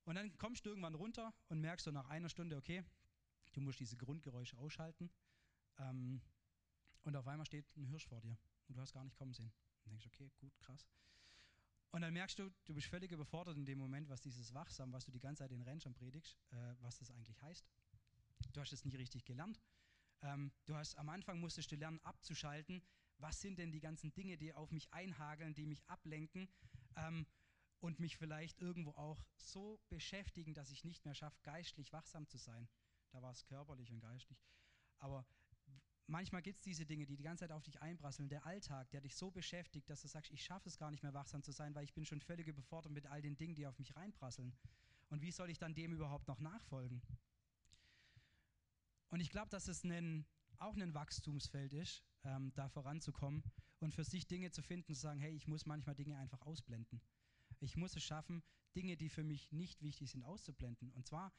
Und 0.04 0.14
dann 0.14 0.38
kommst 0.38 0.64
du 0.64 0.70
irgendwann 0.70 0.94
runter 0.94 1.34
und 1.50 1.60
merkst 1.60 1.86
so 1.86 1.90
nach 1.90 2.08
einer 2.08 2.30
Stunde, 2.30 2.56
okay, 2.56 2.84
du 3.54 3.62
musst 3.62 3.80
diese 3.80 3.98
Grundgeräusche 3.98 4.56
ausschalten. 4.60 5.10
Ähm, 5.80 6.22
und 7.02 7.16
auf 7.16 7.28
einmal 7.28 7.48
steht 7.48 7.76
ein 7.76 7.86
Hirsch 7.88 8.06
vor 8.06 8.22
dir 8.22 8.38
und 8.68 8.78
du 8.78 8.80
hast 8.80 8.94
gar 8.94 9.04
nicht 9.04 9.18
kommen 9.18 9.34
sehen. 9.34 9.52
Und 9.86 9.90
denkst, 9.90 10.06
okay, 10.06 10.30
gut, 10.40 10.56
krass. 10.60 10.88
Und 11.94 12.02
dann 12.02 12.14
merkst 12.14 12.40
du, 12.40 12.50
du 12.66 12.74
bist 12.74 12.88
völlig 12.88 13.12
überfordert 13.12 13.56
in 13.56 13.68
dem 13.68 13.78
Moment, 13.78 14.10
was 14.10 14.20
dieses 14.20 14.52
Wachsam, 14.56 14.92
was 14.92 15.06
du 15.06 15.12
die 15.12 15.20
ganze 15.20 15.44
Zeit 15.44 15.52
den 15.52 15.62
Rennschirm 15.62 15.94
predigst, 15.94 16.40
äh, 16.50 16.56
was 16.80 16.98
das 16.98 17.12
eigentlich 17.12 17.40
heißt. 17.44 17.64
Du 18.52 18.62
hast 18.62 18.74
es 18.74 18.84
nie 18.84 18.96
richtig 18.96 19.26
gelernt. 19.26 19.62
Ähm, 20.24 20.52
du 20.66 20.76
hast 20.76 20.98
am 20.98 21.10
Anfang 21.10 21.40
musstest 21.40 21.72
du 21.72 21.76
lernen 21.76 22.00
abzuschalten. 22.04 22.82
Was 23.20 23.42
sind 23.42 23.60
denn 23.60 23.72
die 23.72 23.80
ganzen 23.80 24.12
Dinge, 24.12 24.40
die 24.40 24.54
auf 24.54 24.72
mich 24.72 24.92
einhageln, 24.92 25.54
die 25.54 25.68
mich 25.68 25.88
ablenken 25.88 26.50
ähm, 26.96 27.28
und 27.80 28.00
mich 28.00 28.18
vielleicht 28.18 28.60
irgendwo 28.60 28.92
auch 28.94 29.24
so 29.38 29.80
beschäftigen, 29.90 30.56
dass 30.56 30.72
ich 30.72 30.84
nicht 30.84 31.06
mehr 31.06 31.14
schaffe, 31.14 31.38
geistlich 31.44 31.94
wachsam 31.94 32.28
zu 32.28 32.40
sein. 32.40 32.68
Da 33.12 33.22
war 33.22 33.32
es 33.32 33.46
körperlich 33.46 33.92
und 33.92 34.00
geistlich. 34.00 34.44
Aber 34.98 35.28
manchmal 36.08 36.42
gibt 36.42 36.60
es 36.60 36.64
diese 36.64 36.86
Dinge, 36.86 37.06
die 37.06 37.16
die 37.16 37.24
ganze 37.24 37.42
Zeit 37.46 37.52
auf 37.52 37.64
dich 37.64 37.82
einprasseln. 37.82 38.30
Der 38.30 38.46
Alltag, 38.46 38.90
der 38.92 39.02
dich 39.02 39.16
so 39.16 39.32
beschäftigt, 39.32 39.90
dass 39.90 40.02
du 40.02 40.08
sagst, 40.08 40.32
ich 40.32 40.44
schaffe 40.44 40.70
es 40.70 40.78
gar 40.78 40.92
nicht 40.92 41.04
mehr 41.04 41.14
wachsam 41.14 41.44
zu 41.44 41.52
sein, 41.52 41.74
weil 41.76 41.84
ich 41.84 41.94
bin 41.94 42.06
schon 42.06 42.22
völlig 42.22 42.48
überfordert 42.48 42.92
mit 42.92 43.06
all 43.08 43.22
den 43.22 43.38
Dingen, 43.38 43.56
die 43.56 43.68
auf 43.68 43.78
mich 43.80 43.96
reinprasseln. 43.96 44.54
Und 45.10 45.22
wie 45.22 45.32
soll 45.32 45.50
ich 45.50 45.60
dann 45.60 45.74
dem 45.74 45.94
überhaupt 45.94 46.28
noch 46.28 46.40
nachfolgen? 46.40 47.02
Und 49.10 49.20
ich 49.20 49.30
glaube, 49.30 49.50
dass 49.50 49.68
es 49.68 49.84
ein, 49.84 50.26
auch 50.58 50.76
ein 50.76 50.94
Wachstumsfeld 50.94 51.74
ist, 51.74 52.04
ähm, 52.24 52.52
da 52.56 52.68
voranzukommen 52.68 53.44
und 53.80 53.94
für 53.94 54.04
sich 54.04 54.28
Dinge 54.28 54.52
zu 54.52 54.64
finden, 54.64 54.96
zu 54.96 55.02
sagen, 55.02 55.20
hey, 55.20 55.34
ich 55.36 55.48
muss 55.48 55.66
manchmal 55.66 55.96
Dinge 55.96 56.18
einfach 56.18 56.42
ausblenden. 56.42 57.00
Ich 57.60 57.78
muss 57.78 57.96
es 57.96 58.04
schaffen, 58.04 58.42
Dinge, 58.76 58.98
die 58.98 59.10
für 59.10 59.24
mich 59.24 59.52
nicht 59.52 59.82
wichtig 59.82 60.10
sind, 60.10 60.24
auszublenden. 60.24 60.92
Und 60.92 61.06
zwar 61.06 61.32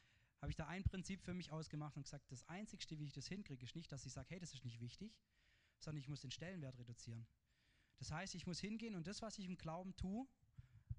habe 0.44 0.50
ich 0.50 0.56
da 0.56 0.66
ein 0.66 0.84
Prinzip 0.84 1.22
für 1.22 1.32
mich 1.32 1.52
ausgemacht 1.52 1.96
und 1.96 2.02
gesagt, 2.02 2.30
das 2.30 2.46
Einzigste, 2.50 2.98
wie 2.98 3.06
ich 3.06 3.14
das 3.14 3.26
hinkriege, 3.26 3.64
ist 3.64 3.76
nicht, 3.76 3.90
dass 3.90 4.04
ich 4.04 4.12
sage, 4.12 4.28
hey, 4.28 4.38
das 4.38 4.52
ist 4.52 4.62
nicht 4.62 4.78
wichtig, 4.78 5.18
sondern 5.78 6.02
ich 6.02 6.08
muss 6.08 6.20
den 6.20 6.30
Stellenwert 6.30 6.78
reduzieren. 6.78 7.26
Das 7.96 8.12
heißt, 8.12 8.34
ich 8.34 8.46
muss 8.46 8.60
hingehen 8.60 8.94
und 8.94 9.06
das, 9.06 9.22
was 9.22 9.38
ich 9.38 9.46
im 9.46 9.56
Glauben 9.56 9.96
tue, 9.96 10.28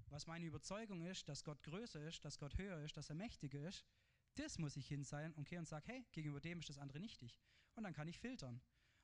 was 0.07 0.25
meine 0.25 0.47
Überzeugung 0.47 1.03
ist, 1.03 1.29
dass 1.29 1.43
Gott 1.43 1.61
größer 1.61 2.01
ist, 2.07 2.25
dass 2.25 2.39
Gott 2.39 2.57
höher 2.57 2.79
ist, 2.79 2.97
dass 2.97 3.09
er 3.09 3.15
mächtiger 3.15 3.61
ist, 3.67 3.85
das 4.33 4.57
muss 4.57 4.77
ich 4.77 4.87
hin 4.87 5.03
sein 5.03 5.31
okay, 5.37 5.59
und 5.59 5.67
sage, 5.67 5.85
hey, 5.89 6.07
gegenüber 6.11 6.41
dem 6.41 6.57
ist 6.57 6.69
das 6.69 6.79
andere 6.79 6.99
nichtig. 6.99 7.39
Und 7.75 7.83
dann 7.83 7.93
kann 7.93 8.07
ich 8.07 8.17
filtern 8.17 8.59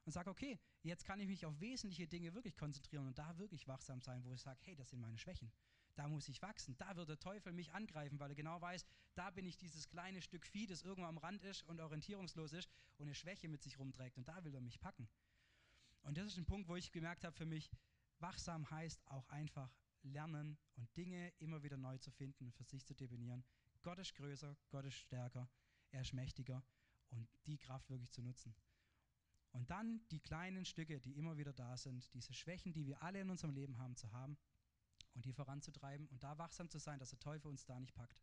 und 0.05 0.11
sage, 0.11 0.31
okay, 0.31 0.59
jetzt 0.81 1.05
kann 1.05 1.19
ich 1.19 1.27
mich 1.27 1.45
auf 1.45 1.59
wesentliche 1.59 2.07
Dinge 2.07 2.33
wirklich 2.33 2.57
konzentrieren 2.57 3.05
und 3.05 3.19
da 3.19 3.37
wirklich 3.37 3.67
wachsam 3.67 4.01
sein, 4.01 4.23
wo 4.23 4.33
ich 4.33 4.41
sage, 4.41 4.59
hey, 4.63 4.75
das 4.75 4.89
sind 4.89 5.01
meine 5.01 5.19
Schwächen 5.19 5.53
da 5.95 6.07
muss 6.07 6.29
ich 6.29 6.41
wachsen. 6.41 6.77
Da 6.77 6.95
wird 6.95 7.09
der 7.09 7.19
Teufel 7.19 7.53
mich 7.53 7.73
angreifen, 7.73 8.19
weil 8.19 8.31
er 8.31 8.35
genau 8.35 8.59
weiß, 8.61 8.85
da 9.15 9.29
bin 9.29 9.45
ich 9.45 9.57
dieses 9.57 9.87
kleine 9.87 10.21
Stück 10.21 10.45
Vieh, 10.45 10.67
das 10.67 10.83
irgendwo 10.83 11.07
am 11.07 11.17
Rand 11.17 11.43
ist 11.43 11.63
und 11.63 11.79
orientierungslos 11.79 12.53
ist 12.53 12.69
und 12.97 13.07
eine 13.07 13.15
Schwäche 13.15 13.47
mit 13.47 13.61
sich 13.61 13.77
rumträgt. 13.79 14.17
Und 14.17 14.27
da 14.27 14.43
will 14.43 14.53
er 14.53 14.61
mich 14.61 14.79
packen. 14.79 15.09
Und 16.03 16.17
das 16.17 16.27
ist 16.27 16.37
ein 16.37 16.45
Punkt, 16.45 16.67
wo 16.67 16.75
ich 16.75 16.91
gemerkt 16.91 17.23
habe 17.23 17.35
für 17.35 17.45
mich, 17.45 17.69
wachsam 18.19 18.69
heißt 18.69 19.05
auch 19.07 19.27
einfach 19.29 19.75
lernen 20.03 20.57
und 20.75 20.95
Dinge 20.97 21.31
immer 21.39 21.61
wieder 21.63 21.77
neu 21.77 21.97
zu 21.97 22.11
finden 22.11 22.45
und 22.45 22.55
für 22.55 22.63
sich 22.63 22.85
zu 22.85 22.95
definieren. 22.95 23.43
Gott 23.83 23.99
ist 23.99 24.15
größer, 24.15 24.55
Gott 24.69 24.85
ist 24.85 24.95
stärker, 24.95 25.49
er 25.91 26.01
ist 26.01 26.13
mächtiger 26.13 26.63
und 27.09 27.27
die 27.45 27.57
Kraft 27.57 27.89
wirklich 27.89 28.11
zu 28.11 28.21
nutzen. 28.21 28.55
Und 29.51 29.69
dann 29.69 30.01
die 30.11 30.21
kleinen 30.21 30.65
Stücke, 30.65 30.99
die 30.99 31.17
immer 31.17 31.37
wieder 31.37 31.51
da 31.51 31.75
sind, 31.75 32.13
diese 32.13 32.33
Schwächen, 32.33 32.71
die 32.71 32.85
wir 32.85 33.01
alle 33.03 33.19
in 33.19 33.29
unserem 33.29 33.53
Leben 33.53 33.77
haben, 33.77 33.95
zu 33.97 34.11
haben 34.11 34.37
und 35.13 35.25
die 35.25 35.33
voranzutreiben 35.33 36.07
und 36.07 36.23
da 36.23 36.37
wachsam 36.37 36.69
zu 36.69 36.79
sein, 36.79 36.99
dass 36.99 37.09
der 37.09 37.19
Teufel 37.19 37.49
uns 37.49 37.65
da 37.65 37.79
nicht 37.79 37.93
packt. 37.93 38.21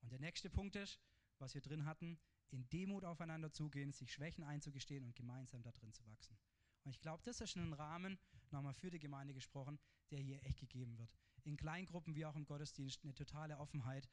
Und 0.00 0.12
der 0.12 0.20
nächste 0.20 0.50
Punkt 0.50 0.76
ist, 0.76 1.00
was 1.38 1.54
wir 1.54 1.60
drin 1.60 1.84
hatten, 1.84 2.18
in 2.50 2.68
Demut 2.68 3.04
aufeinander 3.04 3.52
zugehen, 3.52 3.92
sich 3.92 4.12
Schwächen 4.12 4.44
einzugestehen 4.44 5.04
und 5.04 5.14
gemeinsam 5.14 5.62
da 5.62 5.72
drin 5.72 5.92
zu 5.92 6.04
wachsen. 6.06 6.38
Und 6.84 6.90
ich 6.90 7.00
glaube, 7.00 7.22
das 7.24 7.40
ist 7.40 7.56
ein 7.56 7.72
Rahmen, 7.72 8.18
nochmal 8.50 8.74
für 8.74 8.90
die 8.90 8.98
Gemeinde 8.98 9.34
gesprochen, 9.34 9.78
der 10.10 10.18
hier 10.18 10.42
echt 10.44 10.58
gegeben 10.58 10.98
wird. 10.98 11.12
In 11.44 11.56
Kleingruppen 11.56 12.14
wie 12.14 12.26
auch 12.26 12.36
im 12.36 12.44
Gottesdienst 12.44 13.04
eine 13.04 13.14
totale 13.14 13.58
Offenheit. 13.58 14.08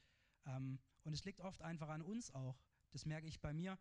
Ähm, 0.45 0.79
und 1.03 1.13
es 1.13 1.25
liegt 1.25 1.41
oft 1.41 1.61
einfach 1.61 1.89
an 1.89 2.01
uns 2.01 2.31
auch. 2.31 2.61
Das 2.91 3.05
merke 3.05 3.27
ich 3.27 3.41
bei 3.41 3.53
mir, 3.53 3.77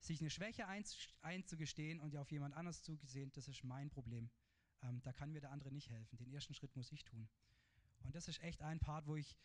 sich 0.00 0.20
eine 0.20 0.30
Schwäche 0.30 0.66
einzugestehen 1.22 2.00
und 2.00 2.12
ja 2.12 2.20
auf 2.20 2.30
jemand 2.30 2.54
anders 2.54 2.82
zugesehen, 2.82 3.32
das 3.32 3.48
ist 3.48 3.64
mein 3.64 3.90
Problem. 3.90 4.30
Ähm, 4.82 5.02
da 5.02 5.12
kann 5.12 5.32
mir 5.32 5.40
der 5.40 5.50
andere 5.50 5.72
nicht 5.72 5.90
helfen. 5.90 6.16
Den 6.16 6.30
ersten 6.30 6.54
Schritt 6.54 6.74
muss 6.76 6.92
ich 6.92 7.04
tun. 7.04 7.28
Und 8.00 8.14
das 8.14 8.28
ist 8.28 8.42
echt 8.42 8.62
ein 8.62 8.78
Part, 8.78 9.06
wo 9.06 9.16
ich 9.16 9.36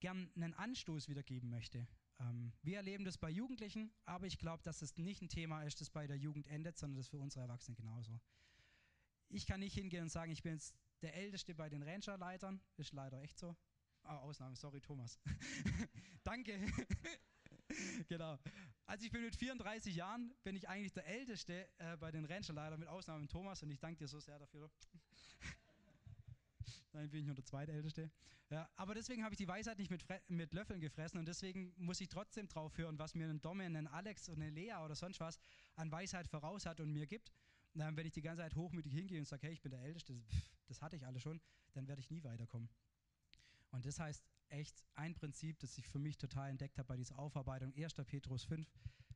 gern 0.00 0.30
einen 0.34 0.54
Anstoß 0.54 1.08
wiedergeben 1.08 1.50
möchte. 1.50 1.86
Ähm, 2.18 2.52
wir 2.62 2.76
erleben 2.76 3.04
das 3.04 3.18
bei 3.18 3.30
Jugendlichen, 3.30 3.92
aber 4.04 4.26
ich 4.26 4.38
glaube, 4.38 4.62
dass 4.62 4.82
es 4.82 4.96
nicht 4.96 5.22
ein 5.22 5.28
Thema 5.28 5.62
ist, 5.62 5.80
das 5.80 5.90
bei 5.90 6.06
der 6.06 6.16
Jugend 6.16 6.46
endet, 6.46 6.78
sondern 6.78 6.96
das 6.98 7.08
für 7.08 7.18
unsere 7.18 7.42
Erwachsenen 7.42 7.76
genauso. 7.76 8.20
Ich 9.28 9.46
kann 9.46 9.60
nicht 9.60 9.74
hingehen 9.74 10.04
und 10.04 10.10
sagen, 10.10 10.30
ich 10.30 10.42
bin 10.42 10.52
jetzt 10.52 10.74
der 11.02 11.14
Älteste 11.14 11.54
bei 11.54 11.68
den 11.68 11.82
Rangerleitern. 11.82 12.60
Ist 12.76 12.92
leider 12.92 13.20
echt 13.22 13.38
so. 13.38 13.56
Oh, 14.04 14.08
Ausnahme, 14.08 14.56
sorry, 14.56 14.80
Thomas. 14.80 15.18
Danke. 16.22 16.60
genau. 18.08 18.38
Also 18.86 19.04
ich 19.04 19.10
bin 19.10 19.22
mit 19.22 19.34
34 19.34 19.96
Jahren, 19.96 20.32
bin 20.44 20.54
ich 20.54 20.68
eigentlich 20.68 20.92
der 20.92 21.06
Älteste 21.06 21.68
äh, 21.78 21.96
bei 21.96 22.12
den 22.12 22.24
Rancherleitern, 22.24 22.78
mit 22.78 22.88
Ausnahme 22.88 23.18
von 23.18 23.28
Thomas 23.28 23.60
und 23.64 23.70
ich 23.70 23.80
danke 23.80 23.98
dir 23.98 24.06
so 24.06 24.20
sehr 24.20 24.38
dafür. 24.38 24.70
Nein, 26.92 27.10
bin 27.10 27.20
ich 27.20 27.26
nur 27.26 27.34
der 27.34 27.44
zweitälteste. 27.44 28.12
Ja, 28.48 28.70
aber 28.76 28.94
deswegen 28.94 29.24
habe 29.24 29.34
ich 29.34 29.38
die 29.38 29.48
Weisheit 29.48 29.78
nicht 29.78 29.90
mit, 29.90 30.04
mit 30.28 30.54
Löffeln 30.54 30.80
gefressen 30.80 31.18
und 31.18 31.26
deswegen 31.26 31.74
muss 31.76 32.00
ich 32.00 32.08
trotzdem 32.08 32.46
drauf 32.46 32.78
hören, 32.78 32.96
was 32.96 33.16
mir 33.16 33.28
ein 33.28 33.40
Domme, 33.40 33.64
ein 33.64 33.88
Alex 33.88 34.28
und 34.28 34.36
eine 34.36 34.50
Lea 34.50 34.74
oder 34.84 34.94
sonst 34.94 35.18
was 35.18 35.40
an 35.74 35.90
Weisheit 35.90 36.28
voraus 36.28 36.64
hat 36.64 36.78
und 36.78 36.92
mir 36.92 37.08
gibt. 37.08 37.32
Und 37.74 37.96
wenn 37.96 38.06
ich 38.06 38.12
die 38.12 38.22
ganze 38.22 38.42
Zeit 38.42 38.54
hochmütig 38.54 38.92
hingehe 38.92 39.18
und 39.18 39.26
sage, 39.26 39.48
hey, 39.48 39.52
ich 39.52 39.62
bin 39.62 39.72
der 39.72 39.82
Älteste, 39.82 40.14
pff, 40.14 40.50
das 40.68 40.80
hatte 40.80 40.94
ich 40.94 41.04
alle 41.04 41.18
schon, 41.18 41.40
dann 41.72 41.88
werde 41.88 42.00
ich 42.00 42.08
nie 42.08 42.22
weiterkommen. 42.22 42.68
Und 43.72 43.84
das 43.84 43.98
heißt 43.98 44.24
echt 44.48 44.84
ein 44.94 45.14
Prinzip, 45.14 45.58
das 45.60 45.78
ich 45.78 45.88
für 45.88 45.98
mich 45.98 46.18
total 46.18 46.50
entdeckt 46.50 46.78
habe 46.78 46.88
bei 46.88 46.96
dieser 46.96 47.18
Aufarbeitung, 47.18 47.72
1. 47.76 47.94
Petrus 48.06 48.44
5, 48.44 48.68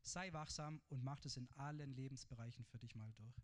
sei 0.03 0.33
wachsam 0.33 0.81
und 0.89 1.05
mach 1.05 1.21
das 1.21 1.37
in 1.37 1.49
allen 1.57 1.95
Lebensbereichen 1.95 2.65
für 2.65 2.79
dich 2.79 2.95
mal 2.95 3.13
durch. 3.13 3.37